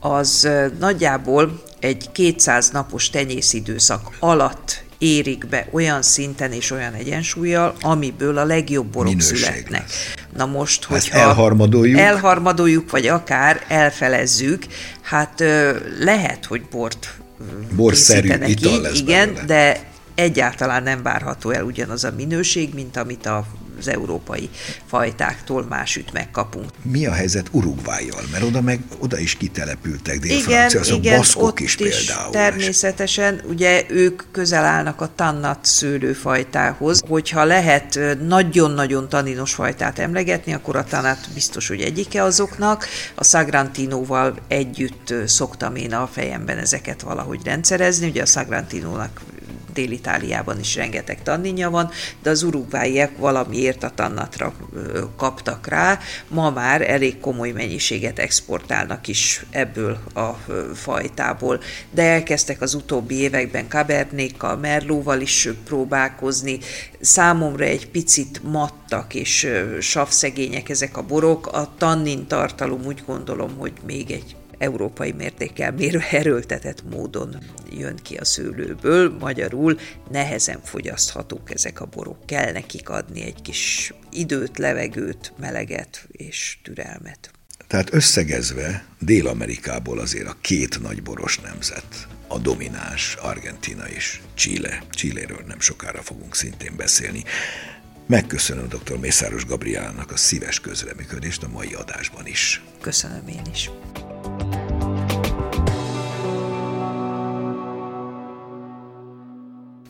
az 0.00 0.48
nagyjából 0.78 1.62
egy 1.80 2.12
200 2.12 2.70
napos 2.70 3.10
tenyészidőszak 3.10 4.16
alatt 4.18 4.86
érik 4.98 5.46
be 5.46 5.68
olyan 5.70 6.02
szinten 6.02 6.52
és 6.52 6.70
olyan 6.70 6.92
egyensúlyjal, 6.92 7.74
amiből 7.80 8.38
a 8.38 8.44
legjobb 8.44 8.86
borok 8.86 9.08
Minőség 9.08 9.36
születnek. 9.36 9.80
Lesz. 9.80 10.14
Na 10.36 10.46
most, 10.46 10.84
hogyha 10.84 11.18
elharmadoljuk. 11.18 11.98
elharmadoljuk, 11.98 12.90
vagy 12.90 13.06
akár 13.06 13.64
elfelezzük, 13.68 14.64
hát 15.02 15.44
lehet, 15.98 16.44
hogy 16.44 16.62
bort 16.70 17.18
Borszerű 17.76 18.32
ital 18.44 18.80
lesz 18.80 18.98
Igen, 18.98 19.26
belőle. 19.26 19.44
de 19.44 19.80
egyáltalán 20.14 20.82
nem 20.82 21.02
várható 21.02 21.50
el 21.50 21.64
ugyanaz 21.64 22.04
a 22.04 22.12
minőség, 22.16 22.74
mint 22.74 22.96
amit 22.96 23.26
a 23.26 23.46
az 23.78 23.88
európai 23.88 24.50
fajtáktól 24.86 25.66
más 25.68 25.96
üt 25.96 26.12
megkapunk. 26.12 26.70
Mi 26.82 27.06
a 27.06 27.12
helyzet 27.12 27.48
Uruguayjal? 27.50 28.22
Mert 28.30 28.44
oda 28.44 28.60
meg 28.60 28.80
oda 28.98 29.18
is 29.18 29.34
kitelepültek 29.34 30.18
dél-francia, 30.18 30.80
azok 30.80 30.98
igen, 30.98 31.16
baszkok 31.16 31.60
is, 31.60 31.76
is 31.76 31.88
például. 31.88 32.30
Természetesen, 32.30 33.42
ugye 33.48 33.84
ők 33.88 34.22
közel 34.30 34.64
állnak 34.64 35.00
a 35.00 35.10
tannat 35.14 35.58
szőlőfajtához. 35.64 37.02
Hogyha 37.08 37.44
lehet 37.44 37.98
nagyon-nagyon 38.26 39.08
taninos 39.08 39.54
fajtát 39.54 39.98
emlegetni, 39.98 40.52
akkor 40.52 40.76
a 40.76 40.84
tanat 40.84 41.28
biztos, 41.34 41.68
hogy 41.68 41.80
egyike 41.80 42.22
azoknak. 42.22 42.86
A 43.14 43.24
Sagrantinoval 43.24 44.34
együtt 44.48 45.14
szoktam 45.26 45.76
én 45.76 45.94
a 45.94 46.06
fejemben 46.06 46.58
ezeket 46.58 47.00
valahogy 47.00 47.40
rendszerezni. 47.44 48.08
Ugye 48.08 48.22
a 48.22 48.26
Sagrantinónak 48.26 49.20
Dél-Itáliában 49.78 50.58
is 50.58 50.74
rengeteg 50.74 51.22
tanninja 51.22 51.70
van, 51.70 51.90
de 52.22 52.30
az 52.30 52.42
urugváiek 52.42 53.16
valamiért 53.16 53.82
a 53.82 53.90
tannatra 53.94 54.52
kaptak 55.16 55.66
rá. 55.66 55.98
Ma 56.28 56.50
már 56.50 56.90
elég 56.90 57.20
komoly 57.20 57.50
mennyiséget 57.50 58.18
exportálnak 58.18 59.08
is 59.08 59.44
ebből 59.50 59.98
a 60.14 60.28
fajtából, 60.74 61.60
de 61.90 62.02
elkezdtek 62.02 62.60
az 62.60 62.74
utóbbi 62.74 63.14
években 63.14 63.68
Cabernékkal, 63.68 64.56
Merlóval 64.56 65.20
is 65.20 65.48
próbálkozni. 65.64 66.58
Számomra 67.00 67.64
egy 67.64 67.90
picit 67.90 68.40
mattak 68.42 69.14
és 69.14 69.48
savszegények 69.80 70.68
ezek 70.68 70.96
a 70.96 71.02
borok. 71.02 71.46
A 71.46 71.74
tannin 71.78 72.26
tartalom 72.26 72.80
úgy 72.86 73.02
gondolom, 73.06 73.56
hogy 73.58 73.72
még 73.86 74.10
egy 74.10 74.36
európai 74.58 75.12
mértékkel 75.12 75.72
mérve 75.72 76.10
erőltetett 76.10 76.82
módon 76.90 77.36
jön 77.70 77.96
ki 78.02 78.16
a 78.16 78.24
szőlőből, 78.24 79.16
magyarul 79.18 79.78
nehezen 80.10 80.60
fogyaszthatók 80.64 81.52
ezek 81.52 81.80
a 81.80 81.86
borok. 81.86 82.26
Kell 82.26 82.52
nekik 82.52 82.88
adni 82.88 83.22
egy 83.22 83.42
kis 83.42 83.92
időt, 84.10 84.58
levegőt, 84.58 85.32
meleget 85.38 86.08
és 86.12 86.58
türelmet. 86.62 87.30
Tehát 87.66 87.94
összegezve 87.94 88.84
Dél-Amerikából 89.00 89.98
azért 89.98 90.28
a 90.28 90.36
két 90.40 90.80
nagy 90.80 91.02
boros 91.02 91.38
nemzet, 91.38 92.08
a 92.28 92.38
domináns 92.38 93.16
Argentina 93.20 93.88
és 93.88 94.20
Chile. 94.34 94.82
Chiléről 94.90 95.44
nem 95.46 95.60
sokára 95.60 96.02
fogunk 96.02 96.34
szintén 96.34 96.76
beszélni. 96.76 97.24
Megköszönöm 98.06 98.68
dr. 98.68 98.98
Mészáros 98.98 99.44
Gabriának 99.44 100.10
a 100.10 100.16
szíves 100.16 100.60
közreműködést 100.60 101.42
a 101.42 101.48
mai 101.48 101.74
adásban 101.74 102.26
is. 102.26 102.62
Köszönöm 102.80 103.28
én 103.28 103.42
is. 103.52 103.70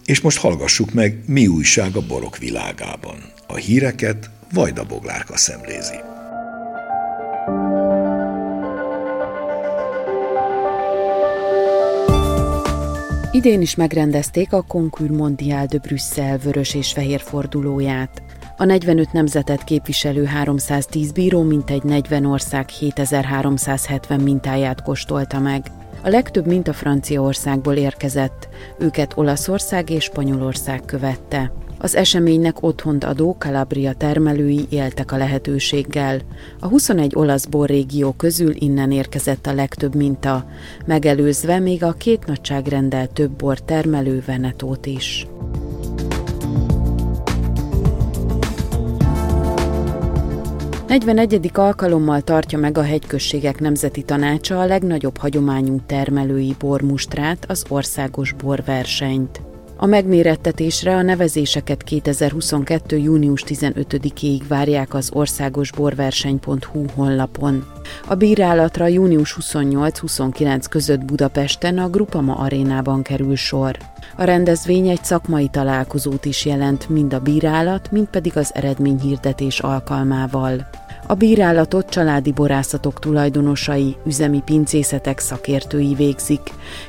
És 0.05 0.21
most 0.21 0.39
hallgassuk 0.39 0.93
meg, 0.93 1.23
mi 1.27 1.47
újság 1.47 1.97
a 1.97 2.07
borok 2.07 2.39
világában. 2.39 3.17
A 3.47 3.55
híreket 3.55 4.31
Vajda 4.53 4.85
Boglárka 4.85 5.37
szemlézi. 5.37 5.97
Idén 13.33 13.61
is 13.61 13.75
megrendezték 13.75 14.53
a 14.53 14.63
Concours 14.63 15.13
Mondial 15.13 15.67
de 15.67 15.79
Brüsszel 15.79 16.39
vörös 16.39 16.75
és 16.75 16.93
fehér 16.93 17.21
fordulóját. 17.21 18.23
A 18.61 18.65
45 18.65 19.13
nemzetet 19.13 19.65
képviselő 19.65 20.25
310 20.25 21.13
bíró 21.13 21.43
mintegy 21.43 21.83
40 21.83 22.25
ország 22.25 22.69
7370 22.69 24.21
mintáját 24.21 24.83
kóstolta 24.83 25.39
meg. 25.39 25.67
A 26.03 26.09
legtöbb 26.09 26.47
minta 26.47 26.73
Franciaországból 26.73 27.75
érkezett, 27.75 28.49
őket 28.79 29.13
Olaszország 29.17 29.91
és 29.91 30.05
Spanyolország 30.05 30.83
követte. 30.85 31.53
Az 31.79 31.97
eseménynek 31.97 32.63
otthont 32.63 33.05
adó 33.05 33.37
Calabria 33.39 33.93
termelői 33.93 34.67
éltek 34.69 35.13
a 35.13 35.17
lehetőséggel. 35.17 36.21
A 36.61 36.67
21 36.67 37.13
olasz 37.15 37.45
borrégió 37.45 38.13
közül 38.13 38.53
innen 38.55 38.91
érkezett 38.91 39.47
a 39.47 39.55
legtöbb 39.55 39.95
minta, 39.95 40.49
megelőzve 40.87 41.59
még 41.59 41.85
a 41.85 41.93
két 41.93 42.27
nagyságrendel 42.27 43.07
több 43.07 43.31
bor 43.31 43.61
termelő 43.61 44.23
Venetót 44.27 44.87
is. 44.87 45.27
41. 50.89 51.51
alkalommal 51.55 52.21
tartja 52.21 52.59
meg 52.59 52.79
a 52.79 52.83
Hegyközségek 52.83 53.61
Nemzeti 53.61 54.03
Tanácsa 54.03 54.61
a 54.61 54.67
legnagyobb 54.67 55.17
hagyományú 55.17 55.81
termelői 55.87 56.55
bormustrát, 56.59 57.45
az 57.49 57.65
országos 57.69 58.33
borversenyt. 58.33 59.48
A 59.81 59.87
megmérettetésre 59.87 60.97
a 60.97 61.03
nevezéseket 61.03 61.83
2022. 61.83 62.97
június 62.97 63.45
15-ig 63.47 64.41
várják 64.49 64.95
az 64.95 65.11
országosborverseny.hu 65.13 66.85
honlapon. 66.95 67.65
A 68.09 68.15
bírálatra 68.15 68.87
június 68.87 69.37
28-29 69.41 70.65
között 70.71 71.05
Budapesten 71.05 71.79
a 71.79 71.89
Grupama 71.89 72.35
arénában 72.35 73.03
kerül 73.03 73.37
sor. 73.37 73.77
A 74.17 74.25
rendezvény 74.25 74.89
egy 74.89 75.05
szakmai 75.05 75.49
találkozót 75.49 76.25
is 76.25 76.45
jelent 76.45 76.89
mind 76.89 77.15
a 77.15 77.21
bírálat, 77.21 77.91
mind 77.91 78.07
pedig 78.07 78.37
az 78.37 78.55
eredményhirdetés 78.55 79.61
alkalmával. 79.61 80.69
A 81.11 81.15
bírálatot 81.15 81.89
családi 81.89 82.33
borászatok 82.33 82.99
tulajdonosai, 82.99 83.97
üzemi 84.07 84.43
pincészetek 84.45 85.19
szakértői 85.19 85.95
végzik, 85.95 86.41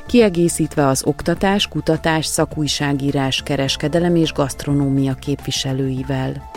kiegészítve 0.06 0.86
az 0.86 1.02
oktatás, 1.04 1.68
kutatás, 1.68 2.26
szakújságírás, 2.26 3.42
kereskedelem 3.42 4.16
és 4.16 4.32
gasztronómia 4.32 5.14
képviselőivel. 5.14 6.50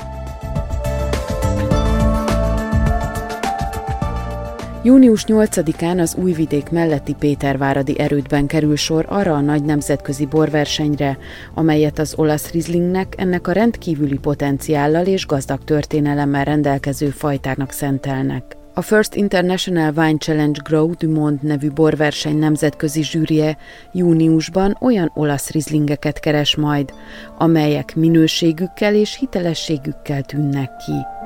Június 4.86 5.24
8-án 5.28 6.00
az 6.00 6.15
Újvidék 6.15 6.69
melletti 6.69 7.15
Péterváradi 7.19 8.00
erődben 8.00 8.48
kerül 8.48 8.76
sor 8.76 9.06
arra 9.10 9.34
a 9.34 9.39
nagy 9.39 9.63
nemzetközi 9.63 10.26
borversenyre, 10.26 11.17
amelyet 11.54 12.00
az 12.00 12.13
olasz 12.17 12.52
Rieslingnek 12.52 13.13
ennek 13.17 13.48
a 13.48 13.52
rendkívüli 13.52 14.17
potenciállal 14.17 15.06
és 15.06 15.26
gazdag 15.26 15.63
történelemmel 15.63 16.43
rendelkező 16.43 17.10
fajtának 17.10 17.72
szentelnek. 17.72 18.58
A 18.74 18.82
First 18.82 19.15
International 19.15 19.93
Wine 19.96 20.17
Challenge 20.17 20.60
Grow 20.63 20.91
du 20.98 21.12
Monde 21.12 21.39
nevű 21.41 21.72
borverseny 21.72 22.38
nemzetközi 22.38 23.04
zsűrie 23.04 23.58
júniusban 23.91 24.78
olyan 24.82 25.12
olasz 25.13 25.52
rizlingeket 25.52 26.19
keres 26.19 26.56
majd, 26.56 26.93
amelyek 27.38 27.96
minőségükkel 27.96 28.96
és 28.96 29.17
hitelességükkel 29.17 30.22
tűnnek 30.22 30.69
ki. 30.86 31.23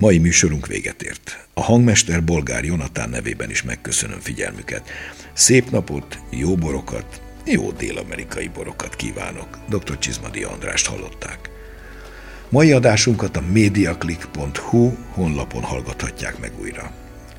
Mai 0.00 0.18
műsorunk 0.18 0.66
véget 0.66 1.02
ért. 1.02 1.46
A 1.54 1.62
hangmester 1.62 2.24
Bolgár 2.24 2.64
Jonatán 2.64 3.10
nevében 3.10 3.50
is 3.50 3.62
megköszönöm 3.62 4.20
figyelmüket. 4.20 4.90
Szép 5.32 5.70
napot, 5.70 6.18
jó 6.30 6.54
borokat, 6.54 7.22
jó 7.44 7.70
dél-amerikai 7.72 8.48
borokat 8.48 8.96
kívánok. 8.96 9.58
Dr. 9.68 9.98
Csizmadi 9.98 10.42
Andrást 10.42 10.86
hallották. 10.86 11.50
Mai 12.48 12.72
adásunkat 12.72 13.36
a 13.36 13.42
mediaclick.hu 13.52 14.92
honlapon 15.12 15.62
hallgathatják 15.62 16.38
meg 16.38 16.52
újra. 16.60 16.92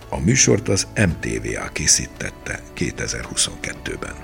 A 0.10 0.20
műsort 0.20 0.70
az 0.70 0.88
MTVA 0.96 1.70
készítette 1.72 2.60
2022-ben. 2.78 4.16